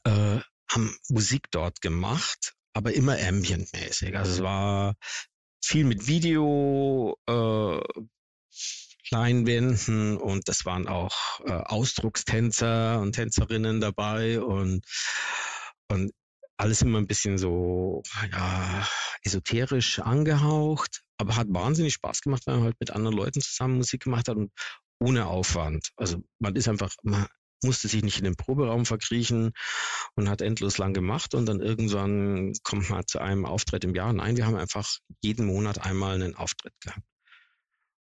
[0.05, 0.39] äh,
[0.72, 4.17] haben Musik dort gemacht, aber immer ambientmäßig.
[4.17, 4.95] Also es war
[5.63, 7.82] viel mit Video, äh,
[9.10, 14.86] Leinwänden und das waren auch äh, Ausdruckstänzer und Tänzerinnen dabei und,
[15.89, 16.12] und
[16.58, 18.88] alles immer ein bisschen so ja,
[19.24, 24.04] esoterisch angehaucht, aber hat wahnsinnig Spaß gemacht, weil man halt mit anderen Leuten zusammen Musik
[24.04, 24.52] gemacht hat und
[24.99, 25.89] ohne Aufwand.
[25.97, 27.28] Also man ist einfach, man
[27.64, 29.52] musste sich nicht in den Proberaum verkriechen
[30.16, 34.14] und hat endlos lang gemacht und dann irgendwann kommt man zu einem Auftritt im Jahr.
[34.14, 34.88] Nein, wir haben einfach
[35.22, 37.06] jeden Monat einmal einen Auftritt gehabt.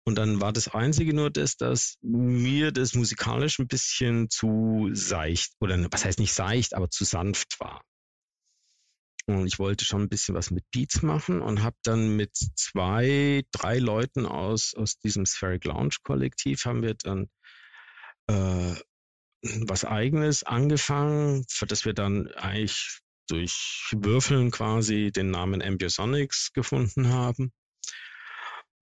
[0.08, 5.52] Und dann war das Einzige nur das, dass mir das musikalisch ein bisschen zu seicht,
[5.60, 7.82] oder was heißt nicht seicht, aber zu sanft war.
[9.26, 13.44] Und ich wollte schon ein bisschen was mit Beats machen und habe dann mit zwei,
[13.52, 17.28] drei Leuten aus, aus diesem Spheric Lounge Kollektiv haben wir dann
[18.28, 18.76] äh,
[19.68, 27.10] was eigenes angefangen, für das wir dann eigentlich durch Würfeln quasi den Namen Ambiosonics gefunden
[27.10, 27.52] haben.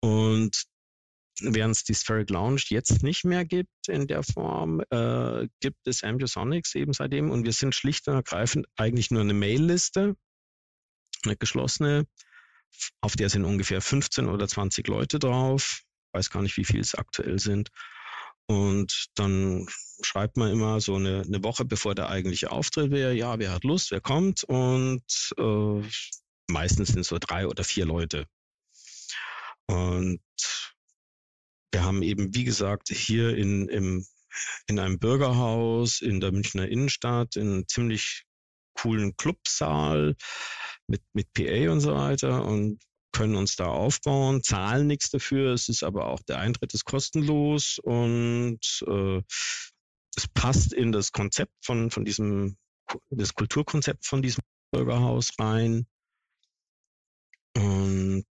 [0.01, 0.72] Und
[1.43, 6.03] während es die Spheric Lounge jetzt nicht mehr gibt in der Form, äh, gibt es
[6.03, 7.31] Ambiosonics eben seitdem.
[7.31, 10.15] Und wir sind schlicht und ergreifend eigentlich nur eine Mailliste,
[11.25, 12.07] eine geschlossene,
[13.01, 15.83] auf der sind ungefähr 15 oder 20 Leute drauf.
[16.13, 17.71] Weiß gar nicht, wie viel es aktuell sind.
[18.47, 19.67] Und dann
[20.03, 23.65] schreibt man immer so eine, eine Woche, bevor der eigentliche Auftritt wäre, ja, wer hat
[23.65, 24.45] Lust, wer kommt.
[24.45, 25.05] Und
[25.39, 25.83] äh,
[26.51, 28.27] meistens sind so drei oder vier Leute.
[29.67, 30.21] Und
[31.73, 34.07] wir haben eben, wie gesagt, hier in, im,
[34.67, 38.25] in einem Bürgerhaus in der Münchner Innenstadt in einem ziemlich
[38.75, 40.15] coolen Clubsaal
[40.87, 42.81] mit, mit PA und so weiter und
[43.13, 45.53] können uns da aufbauen, zahlen nichts dafür.
[45.53, 49.23] Es ist aber auch der Eintritt ist kostenlos und äh,
[50.17, 52.57] es passt in das Konzept von, von diesem,
[53.11, 54.43] das Kulturkonzept von diesem
[54.73, 55.87] Bürgerhaus rein.
[57.55, 58.27] Und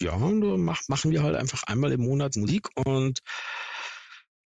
[0.00, 3.20] ja, machen wir halt einfach einmal im Monat Musik und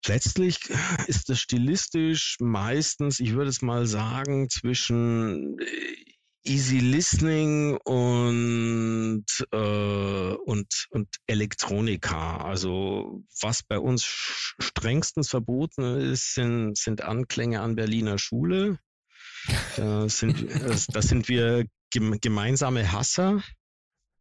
[0.07, 0.59] letztlich
[1.07, 5.65] ist das stilistisch meistens, ich würde es mal sagen, zwischen äh,
[6.45, 12.39] Easy Listening und, äh, und, und Elektronika.
[12.39, 18.79] Also was bei uns strengstens verboten ist, sind, sind Anklänge an Berliner Schule.
[19.77, 20.47] Da sind,
[20.95, 23.43] da sind wir gemeinsame Hasser.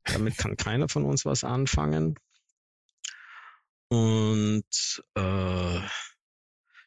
[0.08, 2.16] Damit kann keiner von uns was anfangen.
[3.90, 5.80] Und äh,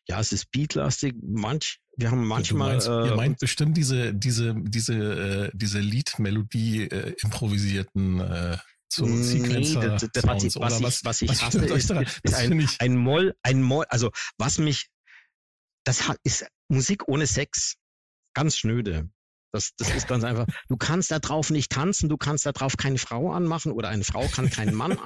[0.08, 1.14] ja, es ist beatlastig.
[1.22, 2.72] Manch, wir haben manchmal.
[2.72, 8.58] Meinst, äh, ihr meint bestimmt diese, diese, diese, äh, diese Liedmelodie äh, improvisierten äh,
[8.92, 11.90] so nee, das, was, ich, was, ich, was ich hasse, ist,
[12.24, 14.88] ist ein, ein Moll, ein Moll, also was mich,
[15.84, 17.76] das ist Musik ohne Sex.
[18.34, 19.08] Ganz schnöde.
[19.52, 20.46] Das, das ist ganz einfach.
[20.68, 24.04] Du kannst da drauf nicht tanzen, du kannst da drauf keine Frau anmachen oder eine
[24.04, 24.98] Frau kann keinen Mann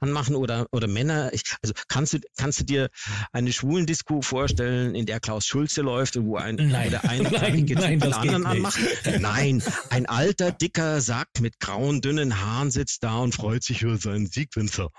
[0.00, 1.32] anmachen oder, oder Männer.
[1.32, 2.90] Ich, also kannst du, kannst du dir
[3.32, 7.22] eine schwulen Disco vorstellen, in der Klaus Schulze läuft und wo ein nein, oder ein
[7.32, 8.78] nein, nein, den anderen anmacht?
[9.18, 13.96] Nein, ein alter, dicker Sack mit grauen, dünnen Haaren sitzt da und freut sich über
[13.96, 14.90] seinen Siegwinzer.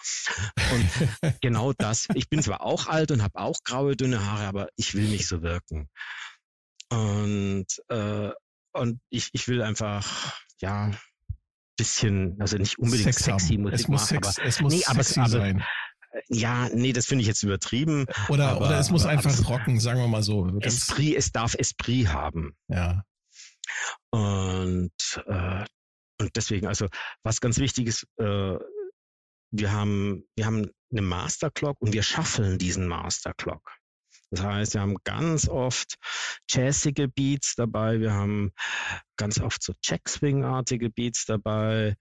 [0.73, 2.07] Und genau das.
[2.15, 5.27] Ich bin zwar auch alt und habe auch graue, dünne Haare, aber ich will nicht
[5.27, 5.89] so wirken.
[6.89, 8.31] Und äh,
[8.73, 10.91] und ich, ich will einfach, ja,
[11.77, 13.63] bisschen, also nicht unbedingt Sex sexy haben.
[13.63, 15.63] Musik es muss machen, Sex, aber, es muss nee, sexy aber, sein.
[16.29, 18.05] Ja, nee, das finde ich jetzt übertrieben.
[18.29, 20.47] Oder, aber, oder es muss einfach aber, rocken, sagen wir mal so.
[20.59, 22.55] Esprit, es darf Esprit haben.
[22.67, 23.03] Ja.
[24.09, 24.91] Und,
[25.27, 25.65] äh,
[26.19, 26.87] und deswegen, also
[27.23, 28.57] was ganz wichtig ist, äh,
[29.51, 33.76] wir haben, wir haben eine Masterclock und wir schaffeln diesen Masterclock.
[34.31, 35.95] Das heißt, wir haben ganz oft
[36.49, 38.51] jazzige Beats dabei, wir haben
[39.17, 41.95] ganz oft so Jack-Swing-artige Beats dabei.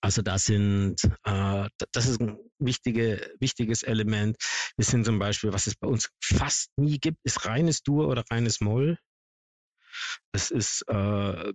[0.00, 4.36] Also das sind, äh, das ist ein wichtige, wichtiges Element.
[4.76, 8.24] Wir sind zum Beispiel, was es bei uns fast nie gibt, ist reines Dur oder
[8.30, 8.98] reines Moll.
[10.32, 11.52] Das ist äh,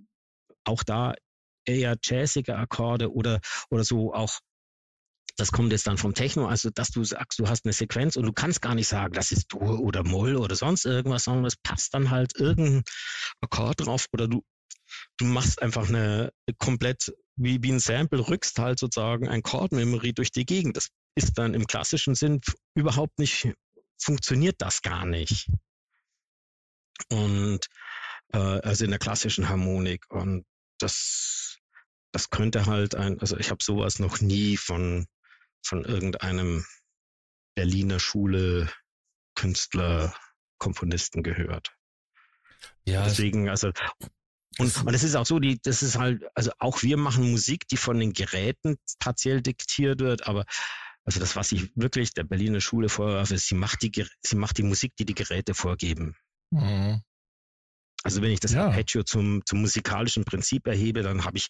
[0.64, 1.14] auch da
[1.66, 4.40] eher jazzige Akkorde oder, oder so auch
[5.40, 8.26] das kommt jetzt dann vom Techno, also dass du sagst, du hast eine Sequenz und
[8.26, 11.56] du kannst gar nicht sagen, das ist Dur oder Moll oder sonst irgendwas, sondern es
[11.56, 12.84] passt dann halt irgendein
[13.42, 14.44] Akkord drauf oder du,
[15.18, 20.32] du machst einfach eine komplett wie, wie ein Sample, rückst halt sozusagen ein Chord-Memory durch
[20.32, 20.76] die Gegend.
[20.76, 22.42] Das ist dann im klassischen Sinn
[22.76, 23.54] überhaupt nicht,
[23.98, 25.50] funktioniert das gar nicht.
[27.10, 27.62] Und
[28.34, 30.06] äh, also in der klassischen Harmonik.
[30.10, 30.46] Und
[30.80, 31.60] das,
[32.12, 35.08] das könnte halt ein, also ich habe sowas noch nie von
[35.64, 36.66] von irgendeinem
[37.56, 38.72] Berliner Schule
[39.36, 40.16] Künstler,
[40.58, 41.74] Komponisten gehört.
[42.86, 43.06] Ja.
[43.06, 43.72] Deswegen, also,
[44.58, 47.68] und, und es ist auch so, die, das ist halt, also auch wir machen Musik,
[47.70, 50.46] die von den Geräten partiell diktiert wird, aber
[51.06, 54.58] also das, was ich wirklich der Berliner Schule vorwerfe, ist, sie macht die, sie macht
[54.58, 56.16] die Musik, die die Geräte vorgeben.
[56.52, 57.02] Mhm.
[58.04, 58.66] Also wenn ich das ja.
[58.66, 61.48] Arpeggio zum, zum musikalischen Prinzip erhebe, dann habe ich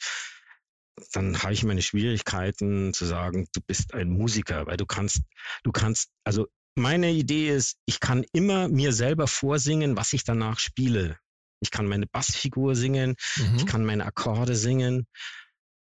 [1.11, 5.21] dann habe ich meine Schwierigkeiten zu sagen, du bist ein Musiker, weil du kannst,
[5.63, 10.59] du kannst, also meine Idee ist, ich kann immer mir selber vorsingen, was ich danach
[10.59, 11.17] spiele.
[11.61, 13.55] Ich kann meine Bassfigur singen, mhm.
[13.57, 15.07] ich kann meine Akkorde singen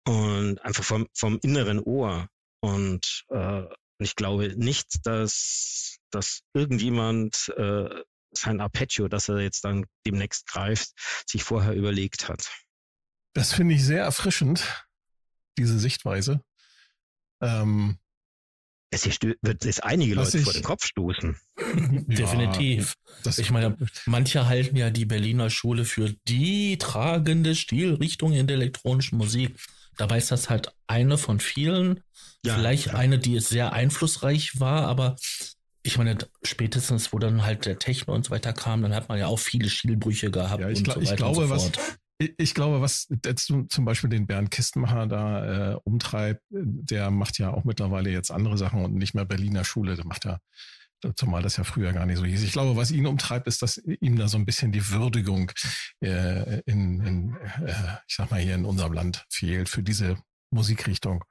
[0.06, 2.28] und einfach vom, vom inneren Ohr.
[2.60, 3.64] Und äh,
[3.98, 7.88] ich glaube nicht, dass, dass irgendjemand äh,
[8.32, 10.92] sein Arpeggio, das er jetzt dann demnächst greift,
[11.26, 12.50] sich vorher überlegt hat.
[13.34, 14.86] Das finde ich sehr erfrischend,
[15.58, 16.40] diese Sichtweise.
[17.40, 17.98] Ähm,
[18.90, 19.06] es
[19.42, 21.36] wird es einige Leute ich, vor den Kopf stoßen.
[22.06, 22.94] Definitiv.
[23.24, 23.76] Ja, ich meine,
[24.06, 29.56] manche halten ja die Berliner Schule für die tragende Stilrichtung in der elektronischen Musik.
[29.96, 32.00] Dabei ist das halt eine von vielen.
[32.44, 32.94] Ja, Vielleicht ja.
[32.94, 35.16] eine, die sehr einflussreich war, aber
[35.82, 39.18] ich meine, spätestens, wo dann halt der Techno und so weiter kam, dann hat man
[39.18, 40.60] ja auch viele Stilbrüche gehabt.
[40.60, 41.72] Ja, ich, glaub, so ich glaube, so was,
[42.18, 43.08] ich glaube, was
[43.42, 48.56] zum Beispiel den Bernd Kistenmacher da äh, umtreibt, der macht ja auch mittlerweile jetzt andere
[48.56, 49.96] Sachen und nicht mehr Berliner Schule.
[49.96, 50.38] Der macht ja,
[51.16, 52.42] zumal das ja früher gar nicht so hieß.
[52.42, 55.50] Ich glaube, was ihn umtreibt, ist, dass ihm da so ein bisschen die Würdigung
[56.00, 57.36] äh, in, in
[57.66, 57.74] äh,
[58.06, 60.16] ich sag mal hier in unserem Land fehlt für diese
[60.50, 61.24] Musikrichtung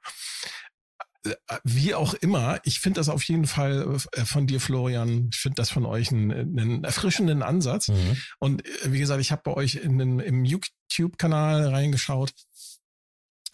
[1.64, 5.56] wie auch immer, ich finde das auf jeden Fall äh, von dir, Florian, ich finde
[5.56, 7.88] das von euch einen, einen erfrischenden Ansatz.
[7.88, 8.16] Mhm.
[8.38, 12.32] Und äh, wie gesagt, ich habe bei euch in den, im YouTube-Kanal reingeschaut.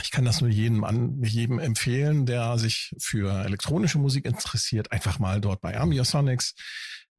[0.03, 4.93] Ich kann das nur jedem, an, jedem empfehlen, der sich für elektronische Musik interessiert.
[4.93, 6.55] Einfach mal dort bei Ambiosonics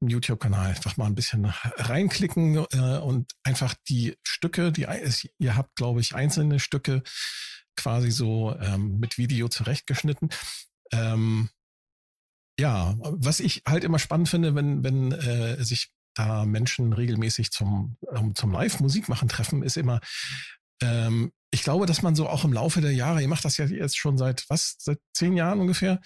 [0.02, 4.88] im YouTube-Kanal einfach mal ein bisschen reinklicken äh, und einfach die Stücke, die
[5.38, 7.04] ihr habt, glaube ich, einzelne Stücke
[7.76, 10.30] quasi so ähm, mit Video zurechtgeschnitten.
[10.92, 11.50] Ähm,
[12.60, 17.98] ja, was ich halt immer spannend finde, wenn, wenn äh, sich da Menschen regelmäßig zum,
[18.14, 20.02] ähm, zum Live-Musik machen treffen, ist immer,
[20.82, 23.66] ähm, ich glaube, dass man so auch im Laufe der Jahre, ihr macht das ja
[23.66, 26.02] jetzt schon seit was, seit zehn Jahren ungefähr,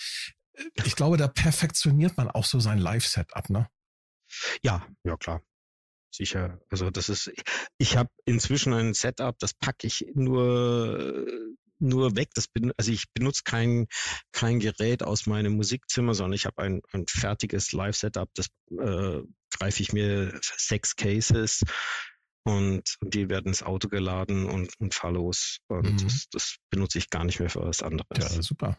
[0.86, 3.68] ich glaube, da perfektioniert man auch so sein Live-Setup, ne?
[4.64, 5.42] Ja, ja klar
[6.16, 6.60] sicher.
[6.70, 7.32] Also das ist,
[7.78, 11.26] ich habe inzwischen ein Setup, das packe ich nur
[11.80, 12.30] nur weg.
[12.36, 13.88] Das bin, also ich benutze kein
[14.32, 18.30] kein Gerät aus meinem Musikzimmer, sondern ich habe ein, ein fertiges Live-Setup.
[18.34, 21.64] Das äh, greife ich mir sechs Cases
[22.44, 25.60] und, und die werden ins Auto geladen und, und fahr los.
[25.68, 25.98] Und mhm.
[25.98, 28.36] das, das benutze ich gar nicht mehr für was anderes.
[28.36, 28.78] Ja, super.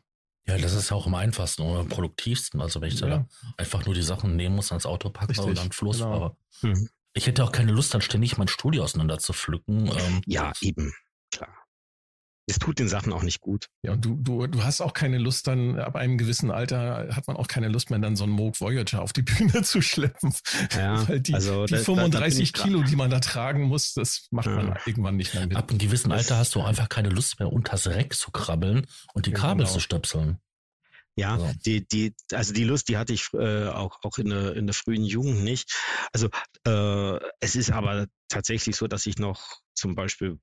[0.49, 2.61] Ja, das ist auch am einfachsten oder am produktivsten.
[2.61, 3.09] Also wenn ich ja.
[3.09, 6.11] da einfach nur die Sachen nehmen muss, ans Auto packen Richtig, und dann Fluss genau.
[6.11, 6.37] fahre.
[6.63, 6.89] Mhm.
[7.17, 9.87] Ich hätte auch keine Lust, dann ständig mein Studio auseinander zu pflücken.
[9.87, 10.93] Ähm, ja, eben,
[11.33, 11.49] klar.
[12.49, 13.69] Es tut den Sachen auch nicht gut.
[13.83, 17.27] Ja, und du, du, du hast auch keine Lust dann, ab einem gewissen Alter hat
[17.27, 20.33] man auch keine Lust mehr, dann so einen Moog Voyager auf die Bühne zu schleppen.
[20.77, 24.47] Ja, Weil die, also die 35 da, Kilo, die man da tragen muss, das macht
[24.47, 24.57] ja.
[24.57, 25.57] man irgendwann nicht mehr mit.
[25.57, 29.25] Ab einem gewissen Alter hast du einfach keine Lust mehr, unters Reck zu krabbeln und
[29.25, 29.75] die Kabel genau.
[29.75, 30.39] zu stöpseln.
[31.17, 31.51] Ja, also.
[31.65, 34.75] die, die, also die Lust, die hatte ich äh, auch, auch in der, in der
[34.75, 35.75] frühen Jugend nicht.
[36.13, 36.29] Also
[36.67, 40.39] äh, es ist aber tatsächlich so, dass ich noch zum Beispiel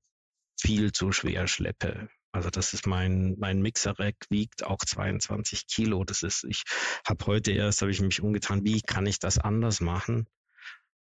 [0.60, 2.10] viel zu schwer schleppe.
[2.32, 6.04] Also das ist mein mein Mixer-Rack wiegt auch 22 Kilo.
[6.04, 6.64] Das ist ich
[7.08, 8.66] habe heute erst habe ich mich umgetan.
[8.66, 10.28] Wie kann ich das anders machen?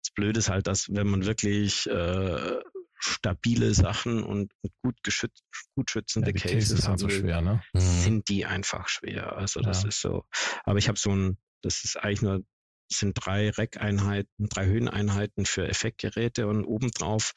[0.02, 2.60] Das Blöde ist halt, dass wenn man wirklich äh,
[3.02, 5.44] stabile Sachen und gut geschützt,
[5.74, 7.62] gut schützende ja, Cases, Cases so schwer, ne?
[7.72, 7.80] Mhm.
[7.80, 9.36] sind die einfach schwer.
[9.36, 9.88] Also das ja.
[9.88, 10.24] ist so.
[10.64, 12.42] Aber ich habe so ein, das ist eigentlich nur,
[12.90, 17.32] sind drei Rack-Einheiten, drei Höheneinheiten für Effektgeräte und obendrauf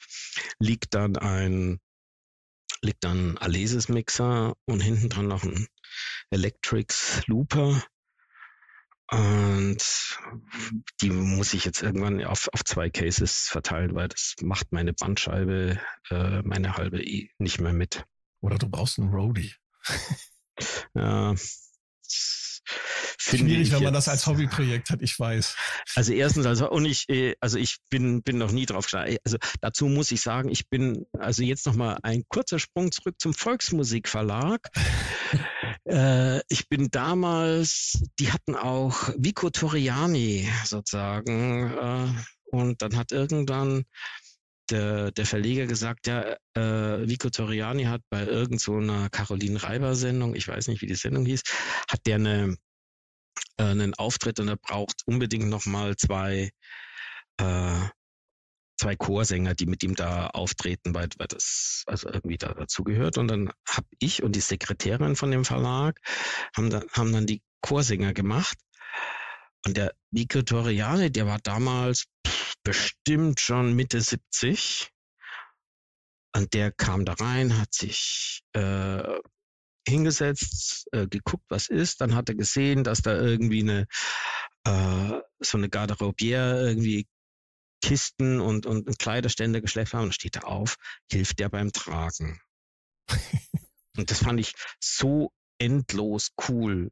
[0.60, 1.80] liegt dann ein
[2.82, 5.68] liegt dann Alesis Mixer und hinten dran noch ein
[6.30, 7.82] Electrics Looper
[9.12, 9.78] und
[11.02, 15.80] die muss ich jetzt irgendwann auf, auf zwei Cases verteilen, weil das macht meine Bandscheibe,
[16.10, 18.04] äh, meine halbe I nicht mehr mit.
[18.42, 19.54] Oder du brauchst einen Roadie.
[20.96, 21.36] ja.
[23.28, 25.56] Schwierig, wenn man das als Hobbyprojekt hat, ich weiß.
[25.96, 29.20] Also erstens, also und ich, äh, also ich bin bin noch nie drauf gestartet.
[29.24, 33.16] Also dazu muss ich sagen, ich bin also jetzt noch mal ein kurzer Sprung zurück
[33.20, 34.70] zum Volksmusikverlag.
[35.86, 43.86] Äh, ich bin damals, die hatten auch Vico Toriani sozusagen äh, und dann hat irgendwann
[44.70, 49.96] der, der Verleger gesagt, ja, äh, Vico Toriani hat bei irgend so einer Caroline Reiber
[49.96, 51.44] Sendung, ich weiß nicht, wie die Sendung hieß,
[51.88, 52.58] hat der eine
[53.58, 56.52] äh, einen Auftritt und er braucht unbedingt nochmal zwei,
[57.38, 57.82] äh,
[58.78, 63.18] zwei Chorsänger, die mit ihm da auftreten, weil, weil das also irgendwie da dazu gehört.
[63.18, 66.00] Und dann habe ich und die Sekretärin von dem Verlag
[66.56, 68.58] haben dann, haben dann die Chorsänger gemacht.
[69.66, 72.06] Und der Vico Torriani, der war damals
[72.64, 74.92] bestimmt schon Mitte 70.
[76.36, 79.20] Und der kam da rein, hat sich äh,
[79.88, 82.02] hingesetzt, äh, geguckt, was ist.
[82.02, 83.88] Dann hat er gesehen, dass da irgendwie eine
[84.66, 87.08] äh, so eine Garderobiere irgendwie
[87.86, 90.06] Kisten und, und Kleiderstände geschleppt haben.
[90.06, 90.78] Und steht er auf,
[91.12, 92.42] hilft der beim Tragen.
[93.98, 96.90] und das fand ich so endlos cool.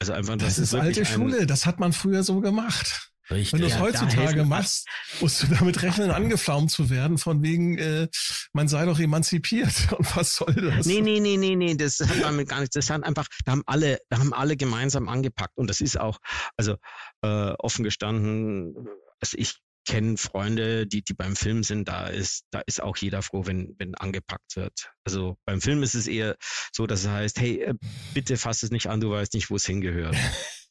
[0.00, 3.12] Also einfach, das, das ist alte Schule, das hat man früher so gemacht.
[3.30, 3.52] Richtig.
[3.52, 4.86] Wenn du es ja, heutzutage machst,
[5.20, 8.08] musst du damit rechnen, angeflaumt zu werden, von wegen, äh,
[8.52, 9.92] man sei doch emanzipiert.
[9.96, 10.84] Und was soll das?
[10.84, 12.74] Nee, nee, nee, nee, nee, das hat damit gar nichts.
[12.74, 15.56] Das hat einfach, da haben alle, da haben alle gemeinsam angepackt.
[15.56, 16.18] Und das ist auch,
[16.56, 16.76] also
[17.22, 18.74] äh, offen gestanden,
[19.20, 19.54] also ich
[19.84, 23.74] kenne Freunde, die, die beim Film sind, da ist, da ist auch jeder froh, wenn,
[23.78, 24.90] wenn angepackt wird.
[25.04, 26.36] Also beim Film ist es eher
[26.72, 27.74] so, dass es heißt, hey, äh,
[28.14, 30.16] bitte fass es nicht an, du weißt nicht, wo es hingehört.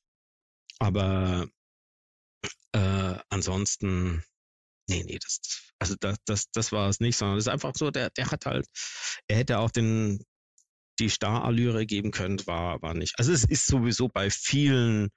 [0.79, 1.47] Aber
[2.73, 4.23] äh, ansonsten,
[4.89, 5.39] nee, nee, das,
[5.79, 8.45] also das, das, das war es nicht, sondern es ist einfach so, der, der hat
[8.45, 8.67] halt,
[9.27, 10.23] er hätte auch den,
[10.99, 13.17] die Starallüre geben können, war, war nicht.
[13.17, 15.09] Also es ist sowieso bei vielen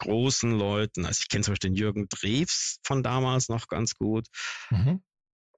[0.00, 4.26] großen Leuten, also ich kenne zum Beispiel den Jürgen Drews von damals noch ganz gut.
[4.70, 5.02] Mhm.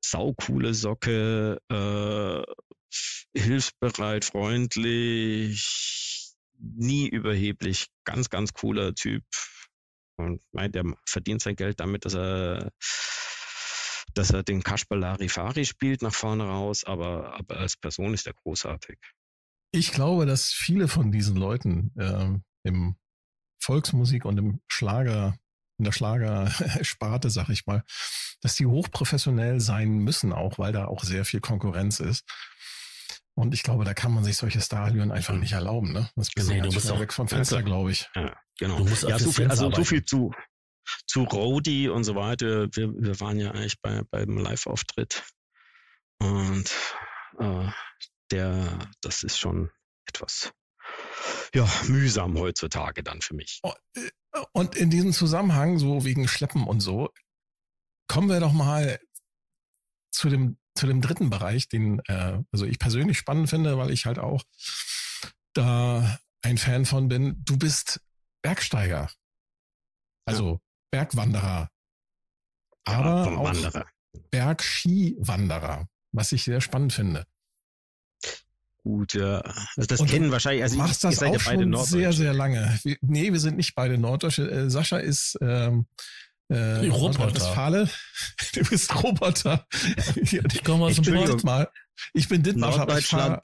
[0.05, 2.43] Saucoole Socke, äh,
[3.39, 5.63] hilfsbereit, freundlich,
[6.59, 9.25] nie überheblich, ganz, ganz cooler Typ.
[10.17, 12.71] Und meint, der verdient sein Geld damit, dass er
[14.15, 18.35] dass er den Kasper Larifari spielt nach vorne raus, aber, aber als Person ist er
[18.35, 18.99] großartig.
[19.73, 22.97] Ich glaube, dass viele von diesen Leuten äh, im
[23.63, 25.37] Volksmusik und im Schlager,
[25.79, 27.85] in der Schlagersparte, sag ich mal,
[28.41, 32.25] dass die hochprofessionell sein müssen auch, weil da auch sehr viel Konkurrenz ist.
[33.35, 35.93] Und ich glaube, da kann man sich solche Starallüren einfach nicht erlauben.
[35.93, 36.11] Ne?
[36.17, 38.11] Das bist nee, du bist auch weg vom Fenster, ja, glaube ich.
[38.15, 38.79] Ja, genau.
[38.79, 40.33] Du musst ja, so viel, also so viel zu,
[41.07, 42.69] zu Rody und so weiter.
[42.73, 45.23] Wir, wir waren ja eigentlich bei, beim Live-Auftritt.
[46.19, 46.71] Und
[47.39, 47.69] äh,
[48.31, 49.71] der, das ist schon
[50.07, 50.53] etwas
[51.55, 53.61] ja, mühsam heutzutage dann für mich.
[53.63, 54.11] Oh, äh,
[54.53, 57.11] und in diesem Zusammenhang, so wegen Schleppen und so,
[58.09, 58.99] kommen wir doch mal
[60.11, 64.07] zu dem, zu dem dritten Bereich, den äh, also ich persönlich spannend finde, weil ich
[64.07, 64.43] halt auch
[65.55, 67.37] da ein Fan von bin.
[67.45, 68.01] Du bist
[68.43, 69.11] Bergsteiger.
[70.27, 70.59] Also ja.
[70.91, 71.69] Bergwanderer.
[72.85, 73.85] Aber ja, auch
[74.31, 77.27] Bergskiwanderer, was ich sehr spannend finde
[78.83, 79.41] gut, ja.
[79.77, 82.79] Also das und kennen wahrscheinlich, also machst das auch ja schon sehr, sehr lange.
[82.83, 84.51] Wir, nee, wir sind nicht beide Norddeutsche.
[84.51, 85.87] Äh, Sascha ist ähm,
[86.49, 87.89] äh, Roboter.
[88.55, 89.67] Du bist Roboter.
[90.17, 91.71] ich komme aus dem Nord
[92.13, 93.41] Ich bin Dittmarscher, aber ich fahre,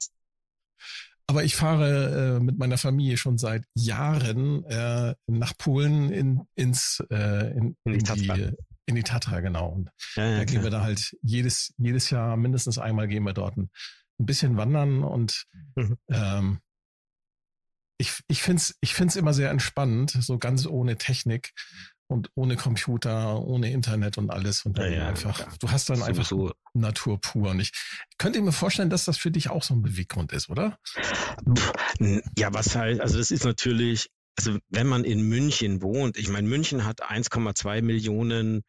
[1.27, 7.03] aber ich fahre äh, mit meiner Familie schon seit Jahren äh, nach Polen in, ins
[7.09, 8.51] äh, in, in, in, die,
[8.85, 9.69] in die Tatra, genau.
[9.69, 13.33] Und ja, ja, da gehen wir da halt jedes, jedes Jahr mindestens einmal gehen wir
[13.33, 13.69] dort ein
[14.19, 15.45] ein bisschen wandern und
[15.75, 15.97] mhm.
[16.09, 16.59] ähm,
[17.97, 21.53] ich, ich finde es ich find's immer sehr entspannend, so ganz ohne Technik
[22.09, 24.65] und ohne Computer, ohne Internet und alles.
[24.65, 25.47] Und dann ja, einfach, ja.
[25.59, 27.51] du hast dann einfach so Natur pur.
[27.51, 27.71] Und ich
[28.17, 30.79] könnte mir vorstellen, dass das für dich auch so ein Beweggrund ist, oder?
[32.35, 36.47] Ja, was halt, also das ist natürlich, also wenn man in München wohnt, ich meine,
[36.47, 38.63] München hat 1,2 Millionen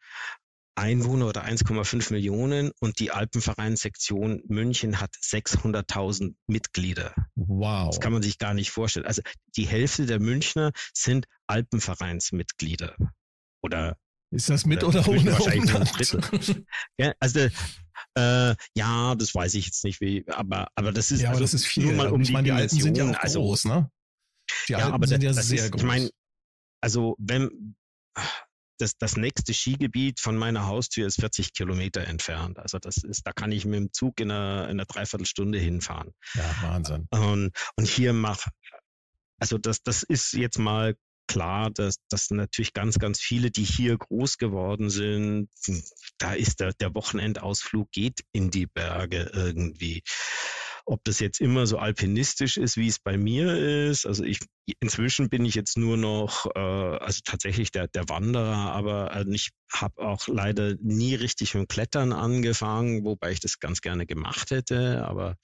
[0.75, 7.13] Einwohner oder 1,5 Millionen und die Alpenvereinssektion München hat 600.000 Mitglieder.
[7.35, 7.89] Wow.
[7.89, 9.05] Das kann man sich gar nicht vorstellen.
[9.05, 9.21] Also
[9.57, 12.95] die Hälfte der Münchner sind Alpenvereinsmitglieder.
[13.61, 13.97] Oder
[14.31, 16.65] ist das mit oder, oder ohne Drittel.
[16.97, 17.49] ja, also
[18.15, 21.53] äh, ja, das weiß ich jetzt nicht, wie, aber aber das ist ja, also das
[21.53, 21.83] ist viel.
[21.83, 23.91] Nur mal um ich meine, die Alpen sind ja auch also, groß, ne?
[24.69, 25.81] Die Alpen ja, aber sind das, ja sehr ist, groß.
[25.81, 26.09] Ich meine,
[26.81, 27.75] also wenn
[28.81, 32.59] das, das nächste Skigebiet von meiner Haustür ist 40 Kilometer entfernt.
[32.59, 36.13] Also das ist, da kann ich mit dem Zug in einer, in einer Dreiviertelstunde hinfahren.
[36.33, 37.07] Ja, Wahnsinn.
[37.11, 38.47] Und, und hier mach,
[39.39, 40.95] also das, das ist jetzt mal
[41.27, 45.49] klar, dass, dass natürlich ganz, ganz viele, die hier groß geworden sind,
[46.17, 50.03] da ist der, der Wochenendausflug geht in die Berge irgendwie.
[50.91, 54.39] Ob das jetzt immer so alpinistisch ist, wie es bei mir ist, also ich
[54.81, 59.51] inzwischen bin ich jetzt nur noch, äh, also tatsächlich der, der Wanderer, aber äh, ich
[59.71, 65.05] habe auch leider nie richtig mit Klettern angefangen, wobei ich das ganz gerne gemacht hätte,
[65.05, 65.37] aber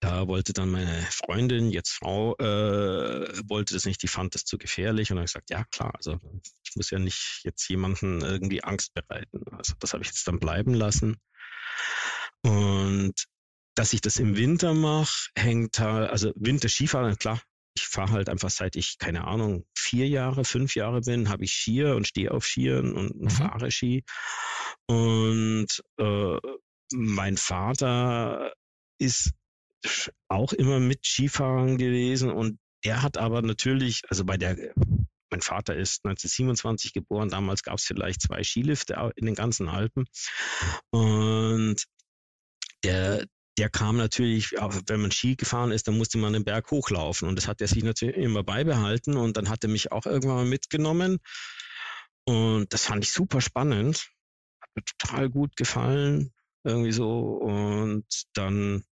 [0.00, 4.56] da wollte dann meine Freundin, jetzt Frau, äh, wollte das nicht, die fand das zu
[4.56, 6.18] gefährlich und dann gesagt, ja klar, also
[6.64, 9.42] ich muss ja nicht jetzt jemanden irgendwie Angst bereiten.
[9.50, 11.18] Also das habe ich jetzt dann bleiben lassen.
[12.42, 13.26] Und
[13.78, 17.40] dass ich das im Winter mache, hängt halt, also Winter-Skifahren, klar,
[17.76, 21.52] ich fahre halt einfach seit ich, keine Ahnung, vier Jahre, fünf Jahre bin, habe ich
[21.52, 23.30] Skier und stehe auf Skiern und mhm.
[23.30, 24.02] fahre Ski.
[24.86, 25.68] Und
[25.98, 26.38] äh,
[26.92, 28.52] mein Vater
[28.98, 29.30] ist
[30.26, 34.56] auch immer mit Skifahren gewesen und der hat aber natürlich, also bei der,
[35.30, 40.06] mein Vater ist 1927 geboren, damals gab es vielleicht zwei Skilifte in den ganzen Alpen
[40.90, 41.76] und
[42.82, 43.24] der,
[43.58, 47.28] der kam natürlich, wenn man Ski gefahren ist, dann musste man den Berg hochlaufen.
[47.28, 49.16] Und das hat er sich natürlich immer beibehalten.
[49.16, 51.18] Und dann hat er mich auch irgendwann mal mitgenommen.
[52.24, 54.08] Und das fand ich super spannend.
[54.60, 56.32] Hat mir total gut gefallen.
[56.64, 57.10] Irgendwie so.
[57.36, 58.84] Und dann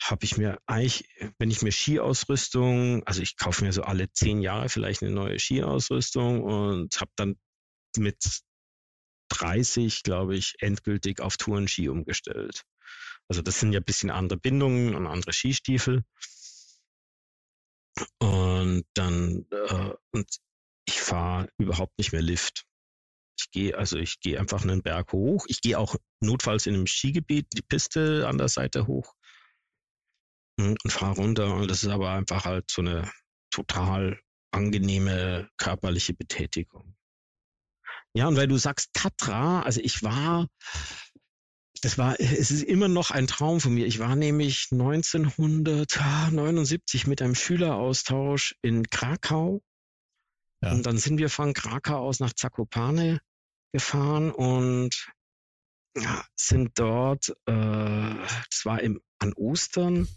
[0.00, 4.40] habe ich mir eigentlich, wenn ich mir Skiausrüstung, also ich kaufe mir so alle zehn
[4.40, 7.36] Jahre vielleicht eine neue Skiausrüstung und habe dann
[7.96, 8.42] mit
[9.28, 12.64] 30, glaube ich, endgültig auf Tourenski umgestellt.
[13.28, 16.04] Also das sind ja ein bisschen andere Bindungen und andere Skistiefel.
[18.18, 20.38] Und dann, äh, und
[20.86, 22.64] ich fahre überhaupt nicht mehr Lift.
[23.38, 25.46] Ich gehe, also ich gehe einfach einen Berg hoch.
[25.48, 29.14] Ich gehe auch notfalls in einem Skigebiet die Piste an der Seite hoch
[30.58, 31.54] hm, und fahre runter.
[31.54, 33.10] Und das ist aber einfach halt so eine
[33.50, 34.20] total
[34.50, 36.97] angenehme körperliche Betätigung.
[38.14, 40.46] Ja, und weil du sagst Tatra, also ich war,
[41.82, 43.86] das war, es ist immer noch ein Traum von mir.
[43.86, 49.62] Ich war nämlich 1979 mit einem Schüleraustausch in Krakau.
[50.62, 50.72] Ja.
[50.72, 53.20] Und dann sind wir von Krakau aus nach Zakopane
[53.72, 55.08] gefahren und
[55.96, 60.08] ja, sind dort, äh, das war im, an Ostern.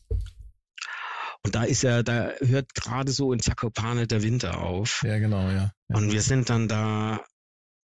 [1.43, 5.01] Und da ist ja, da hört gerade so in Zakopane der Winter auf.
[5.03, 5.71] Ja, genau, ja.
[5.89, 5.95] ja.
[5.95, 7.25] Und wir sind dann da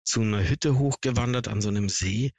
[0.07, 2.33] zu einer Hütte hochgewandert an so einem See.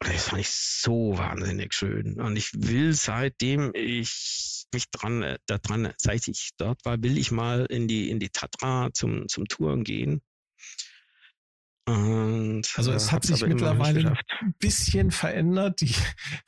[0.00, 2.20] Und das fand ich so wahnsinnig schön.
[2.20, 7.18] Und ich will, seitdem ich mich dran, äh, da dran, seit ich dort war, will
[7.18, 10.22] ich mal in die, in die Tatra zum, zum Touren gehen.
[11.84, 15.80] Und, also es äh, hat sich mittlerweile ein bisschen verändert.
[15.80, 15.92] Die,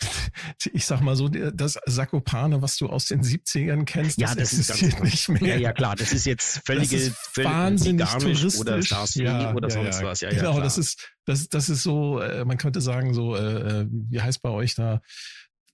[0.65, 4.51] die, ich sag mal so, das Sakopane, was du aus den 70ern kennst, ja, das,
[4.51, 5.43] das existiert nicht mehr.
[5.43, 8.61] Ja, ja, klar, das ist jetzt völlige, das ist völlig wahnsinnig touristisch.
[8.61, 10.21] oder Stars ja, oder ja, sonst ja, was.
[10.21, 14.21] Ja, genau, das ist, das, das ist so, äh, man könnte sagen, so, äh, wie
[14.21, 15.01] heißt bei euch da,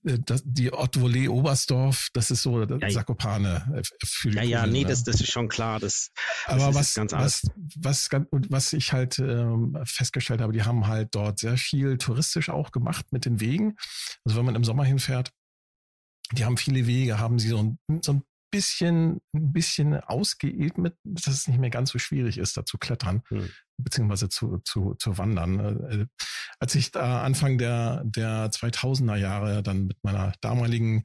[0.03, 4.67] das, die Ottwolle Oberstdorf, das ist so das ja, Sakopane äh, für die Ja, ja,
[4.67, 4.89] nee, ne?
[4.89, 5.79] das, das ist schon klar.
[5.79, 6.11] Das,
[6.45, 7.41] Aber das was, ganz was,
[7.77, 8.09] was,
[8.49, 13.07] was ich halt ähm, festgestellt habe, die haben halt dort sehr viel touristisch auch gemacht
[13.11, 13.75] mit den Wegen.
[14.25, 15.31] Also wenn man im Sommer hinfährt,
[16.31, 21.27] die haben viele Wege, haben sie so ein, so ein bisschen, ein bisschen ausgeebnet, dass
[21.27, 23.49] es nicht mehr ganz so schwierig ist, da zu klettern, hm.
[23.83, 25.59] Beziehungsweise zu, zu, zu wandern.
[25.59, 26.05] Äh,
[26.59, 31.03] als ich da Anfang der, der 2000er Jahre dann mit meiner damaligen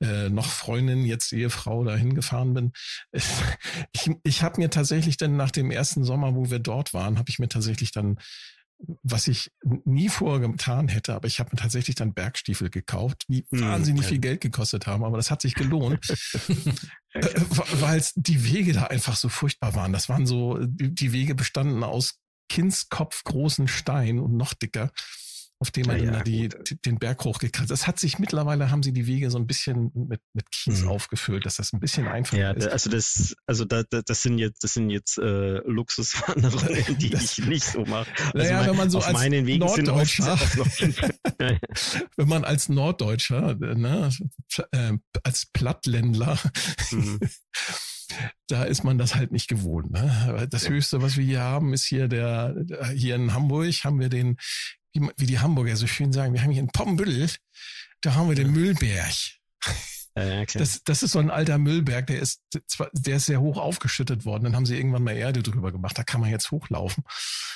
[0.00, 2.72] äh, noch Freundin, jetzt Ehefrau, dahin gefahren bin,
[3.92, 7.30] ich, ich habe mir tatsächlich dann nach dem ersten Sommer, wo wir dort waren, habe
[7.30, 8.18] ich mir tatsächlich dann
[9.02, 9.50] was ich
[9.84, 14.06] nie vorher getan hätte, aber ich habe mir tatsächlich dann Bergstiefel gekauft, die hm, wahnsinnig
[14.06, 16.08] viel Geld gekostet haben, aber das hat sich gelohnt,
[17.14, 17.40] äh,
[17.80, 19.92] weil die Wege da einfach so furchtbar waren.
[19.92, 24.92] Das waren so, die Wege bestanden aus Kindskopf großen Stein und noch dicker
[25.60, 27.70] auf dem man ja, ja, die, den Berg hochgekratzt.
[27.70, 30.88] Das hat sich mittlerweile haben sie die Wege so ein bisschen mit, mit Kies mhm.
[30.88, 32.68] aufgefüllt, dass das ein bisschen einfacher ja, ist.
[32.68, 37.46] Also das, also da, das sind jetzt, das sind jetzt äh, Luxuswanderungen, die das, ich
[37.46, 38.08] nicht so mache.
[38.32, 40.38] Also naja, mein, wenn man so als Norddeutscher,
[42.16, 44.10] wenn man als Norddeutscher, ne,
[44.70, 44.92] äh,
[45.24, 46.38] als Plattländler
[46.92, 47.18] mhm.
[48.48, 49.90] da ist man das halt nicht gewohnt.
[49.90, 50.48] Ne?
[50.50, 52.54] Das Höchste, was wir hier haben, ist hier der,
[52.94, 54.36] hier in Hamburg haben wir den
[55.00, 57.30] wie, wie die Hamburger so schön sagen, wir haben hier in Poppenbüttel,
[58.00, 59.14] da haben wir den Müllberg.
[60.16, 62.42] Ja, das, das ist so ein alter Müllberg, der ist,
[62.92, 64.44] der ist sehr hoch aufgeschüttet worden.
[64.44, 65.96] Dann haben sie irgendwann mal Erde drüber gemacht.
[65.96, 67.04] Da kann man jetzt hochlaufen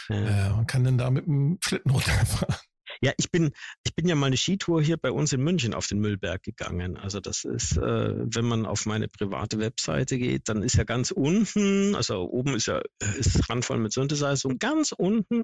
[0.08, 0.50] ja.
[0.50, 2.54] äh, und kann dann da mit dem Schlitten runterfahren.
[3.02, 3.50] Ja, ich bin,
[3.84, 6.96] ich bin ja mal eine Skitour hier bei uns in München auf den Müllberg gegangen.
[6.96, 11.10] Also das ist, äh, wenn man auf meine private Webseite geht, dann ist ja ganz
[11.10, 12.80] unten, also oben ist ja
[13.18, 15.42] ist randvoll mit Synthesizer und ganz unten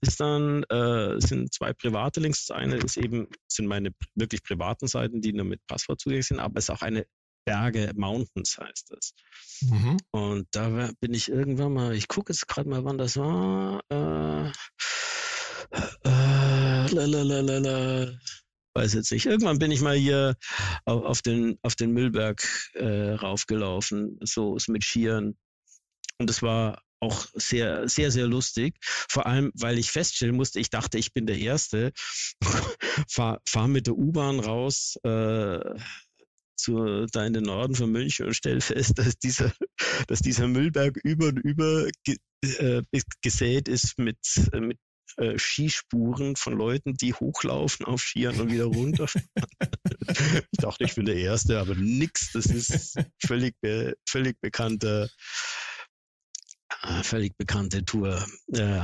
[0.00, 2.46] ist dann äh, sind zwei private Links.
[2.46, 6.38] Das eine ist eben sind meine wirklich privaten Seiten, die nur mit Passwort zugänglich sind,
[6.38, 7.06] aber es ist auch eine
[7.44, 9.14] Berge Mountains heißt das.
[9.62, 9.96] Mhm.
[10.12, 13.80] Und da bin ich irgendwann mal, ich gucke jetzt gerade mal, wann das war.
[13.88, 14.52] Äh,
[16.92, 18.18] lalalala.
[18.74, 19.26] Weiß jetzt nicht.
[19.26, 20.36] Irgendwann bin ich mal hier
[20.84, 25.36] auf, den, auf den Müllberg äh, raufgelaufen, so mit Skiern.
[26.18, 28.76] Und es war auch sehr, sehr, sehr lustig.
[28.82, 31.92] Vor allem, weil ich feststellen musste, ich dachte, ich bin der Erste.
[33.08, 35.58] fahr, fahr mit der U-Bahn raus, äh,
[36.56, 39.52] zu, da in den Norden von München und stell fest, dass dieser,
[40.06, 42.82] dass dieser Müllberg über und über ge, äh,
[43.22, 44.18] gesät ist mit,
[44.52, 44.78] mit
[45.16, 49.06] äh, Skispuren von Leuten, die hochlaufen auf Skiern und wieder runter.
[50.08, 52.32] ich dachte, ich bin der Erste, aber nix.
[52.32, 55.10] Das ist völlig, be völlig bekannte,
[56.82, 58.24] äh, völlig bekannte Tour.
[58.52, 58.82] Äh,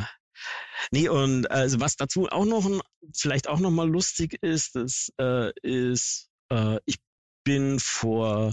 [0.91, 2.69] nee, und also was dazu auch noch,
[3.15, 6.97] vielleicht auch noch mal lustig ist, das äh, ist, äh, ich
[7.45, 8.53] bin vor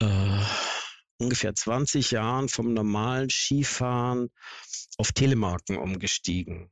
[0.00, 0.40] äh,
[1.18, 4.30] ungefähr 20 Jahren vom normalen Skifahren
[4.98, 6.70] auf Telemarken umgestiegen.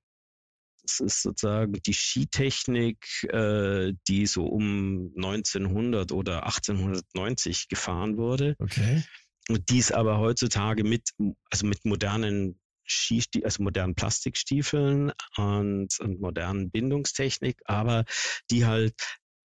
[0.82, 8.56] Das ist sozusagen die Skitechnik, äh, die so um 1900 oder 1890 gefahren wurde.
[8.58, 9.02] Okay.
[9.48, 11.10] Und dies aber heutzutage mit,
[11.50, 18.04] also mit modernen Skistie also modernen Plastikstiefeln und, und modernen Bindungstechnik, aber
[18.50, 18.94] die halt,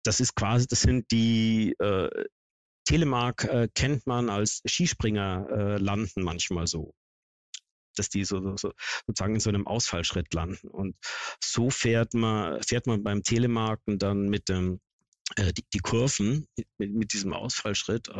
[0.05, 2.09] das ist quasi, das sind die äh,
[2.85, 6.95] Telemark äh, kennt man als Skispringer äh, landen manchmal so
[8.01, 8.73] dass die so, so,
[9.07, 10.69] sozusagen in so einem Ausfallschritt landen.
[10.69, 10.97] Und
[11.43, 14.81] so fährt man, fährt man beim Telemarken dann mit dem
[15.37, 16.49] äh, die, die Kurven
[16.79, 18.11] mit, mit diesem Ausfallschritt.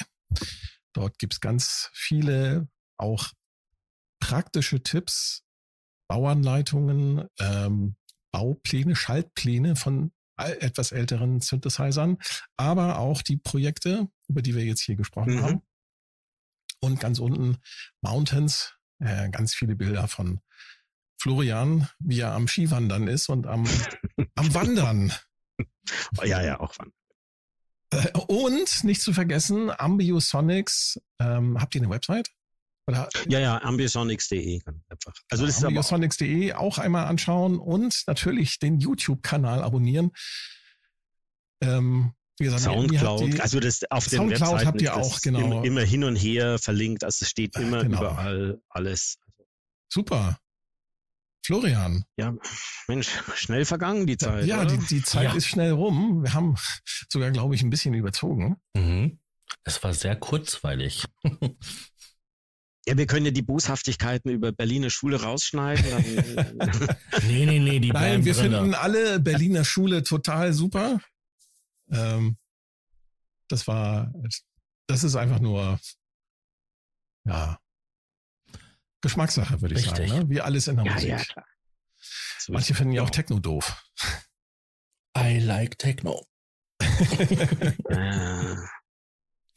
[0.93, 3.28] Dort gibt's ganz viele auch
[4.18, 5.45] praktische Tipps,
[6.09, 7.95] Bauanleitungen, ähm,
[8.32, 12.18] Baupläne, Schaltpläne von etwas älteren Synthesizern,
[12.57, 15.43] aber auch die Projekte, über die wir jetzt hier gesprochen mhm.
[15.43, 15.62] haben.
[16.80, 17.59] Und ganz unten
[18.01, 20.41] Mountains, äh, ganz viele Bilder von
[21.18, 23.66] Florian, wie er am Skiwandern ist und am,
[24.34, 25.12] am Wandern.
[26.22, 26.94] Ja, ja, auch wandern.
[27.90, 31.00] Äh, und nicht zu vergessen, Ambiosonics.
[31.18, 32.30] Ähm, habt ihr eine Website?
[32.86, 33.08] Oder?
[33.28, 35.14] Ja, ja, ambiosonics.de einfach.
[35.28, 40.12] Also das ambiosonics.de auch einmal anschauen und natürlich den YouTube-Kanal abonnieren.
[41.60, 45.64] Ähm, wie gesagt, Soundcloud, also das auf den Soundcloud Webseiten habt ihr auch genau immer,
[45.64, 47.98] immer, hin und her verlinkt, also es steht immer genau.
[47.98, 49.18] überall alles.
[49.88, 50.38] Super.
[51.45, 52.05] Florian.
[52.16, 52.34] Ja,
[52.89, 54.47] Mensch, schnell vergangen die Zeit.
[54.47, 55.34] Ja, die, die, Zeit ja.
[55.34, 56.22] ist schnell rum.
[56.22, 56.57] Wir haben
[57.09, 58.57] sogar, glaube ich, ein bisschen überzogen.
[58.74, 59.18] Mhm.
[59.64, 61.05] Es war sehr kurzweilig.
[62.86, 65.84] Ja, wir können ja die Boshaftigkeiten über Berliner Schule rausschneiden.
[67.26, 68.53] nee, nee, nee, die Nein, wir drin.
[68.53, 70.99] finden alle Berliner Schule total super.
[71.91, 72.39] Ähm,
[73.49, 74.11] das war,
[74.86, 75.78] das ist einfach nur,
[77.26, 77.59] ja,
[79.01, 80.09] Geschmackssache, würde ich Richtig.
[80.09, 80.22] sagen.
[80.22, 80.30] Ne?
[80.30, 81.11] Wie alles in der ja, Musik.
[81.11, 81.46] Ja, klar.
[82.49, 83.84] Manche finden ja auch Techno doof.
[85.18, 86.26] I like Techno.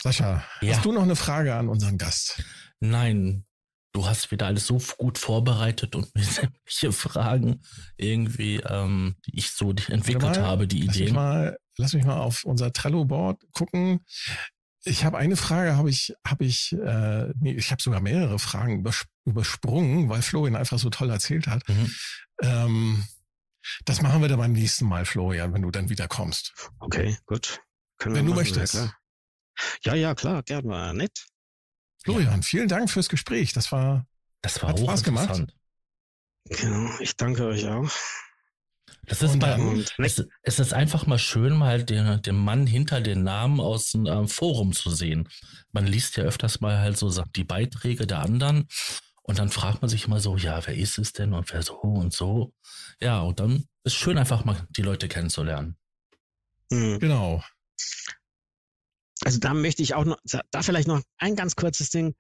[0.02, 0.76] Sascha, ja.
[0.76, 2.44] hast du noch eine Frage an unseren Gast?
[2.80, 3.46] Nein,
[3.94, 7.62] du hast wieder alles so gut vorbereitet und mir sämtliche Fragen
[7.98, 11.06] irgendwie, ähm, die ich so entwickelt mal, habe, die lass Ideen.
[11.10, 14.04] Mich mal, lass mich mal auf unser Trello-Board gucken.
[14.84, 18.80] Ich habe eine Frage, habe ich, habe ich, äh, nee, ich habe sogar mehrere Fragen
[18.80, 21.68] übers übersprungen, weil Florian einfach so toll erzählt hat.
[21.70, 21.96] Mhm.
[22.42, 23.06] Ähm,
[23.86, 26.54] das machen wir dann beim nächsten Mal, Florian, wenn du dann wieder kommst.
[26.80, 27.62] Okay, gut.
[28.00, 28.74] Können wenn du machen, möchtest.
[28.74, 28.92] Ja,
[29.84, 31.28] ja, ja, klar, gern war nett.
[32.04, 32.42] Florian, ja.
[32.42, 33.54] vielen Dank fürs Gespräch.
[33.54, 34.08] Das war,
[34.42, 35.46] das war hat Spaß gemacht.
[36.46, 37.92] Genau, ich danke euch auch.
[39.06, 43.24] Das ist, mal, es, es, ist einfach mal schön, mal den, den Mann hinter den
[43.24, 45.28] Namen aus dem ähm, Forum zu sehen.
[45.72, 48.68] Man liest ja öfters mal halt so die Beiträge der anderen
[49.24, 51.76] und dann fragt man sich immer so, ja, wer ist es denn und wer so
[51.76, 52.54] und so.
[53.00, 55.78] Ja, und dann ist schön einfach mal die Leute kennenzulernen.
[56.70, 57.00] Mhm.
[57.00, 57.44] Genau.
[59.24, 62.16] Also da möchte ich auch noch, da vielleicht noch ein ganz kurzes Ding,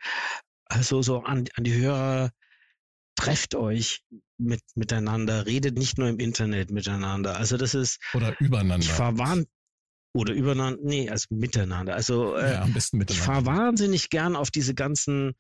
[0.66, 2.32] also so an, an die Hörer,
[3.16, 4.04] trefft euch
[4.38, 7.38] mit, miteinander, redet nicht nur im Internet miteinander.
[7.38, 8.00] Also das ist.
[8.14, 8.86] Oder übereinander.
[8.86, 9.48] Ich verwarnt,
[10.14, 11.96] oder übereinander, nee, also miteinander.
[11.96, 13.22] Also äh, ja, am besten miteinander.
[13.22, 15.34] ich fahre wahnsinnig gern auf diese ganzen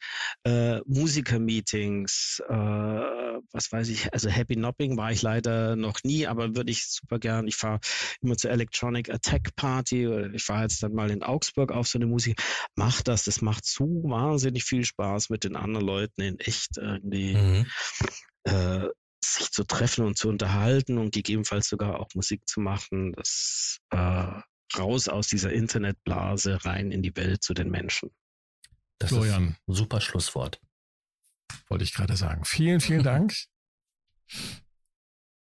[0.45, 6.55] äh, Musiker-Meetings, äh, was weiß ich, also Happy Nopping war ich leider noch nie, aber
[6.55, 7.47] würde ich super gern.
[7.47, 7.79] Ich fahre
[8.21, 11.97] immer zur Electronic Attack Party oder ich war jetzt dann mal in Augsburg auf so
[11.97, 12.41] eine Musik.
[12.75, 17.35] Macht das, das macht so wahnsinnig viel Spaß mit den anderen Leuten in echt irgendwie.
[17.35, 17.65] Mhm.
[18.43, 18.87] Äh,
[19.23, 24.41] sich zu treffen und zu unterhalten und gegebenenfalls sogar auch Musik zu machen, das äh,
[24.77, 28.11] raus aus dieser Internetblase rein in die Welt zu den Menschen.
[28.99, 29.43] Das Florian.
[29.43, 30.61] ist ein super Schlusswort.
[31.67, 32.45] Wollte ich gerade sagen.
[32.45, 33.33] Vielen, vielen Dank.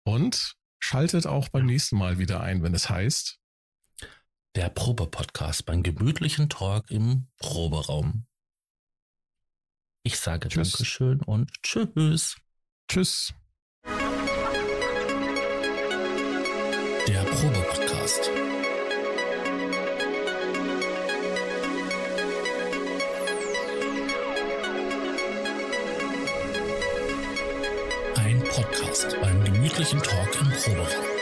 [0.04, 3.38] Und schaltet auch beim nächsten Mal wieder ein, wenn es heißt
[4.54, 8.26] Der Probe-Podcast beim gemütlichen Talk im Proberaum.
[10.02, 10.72] Ich sage Tschüss.
[10.72, 12.36] Dankeschön und Tschüss.
[12.88, 13.34] Tschüss.
[17.08, 18.30] Der Probe-Podcast.
[28.96, 31.15] Podcast beim gemütlichen Talk im Proberaum.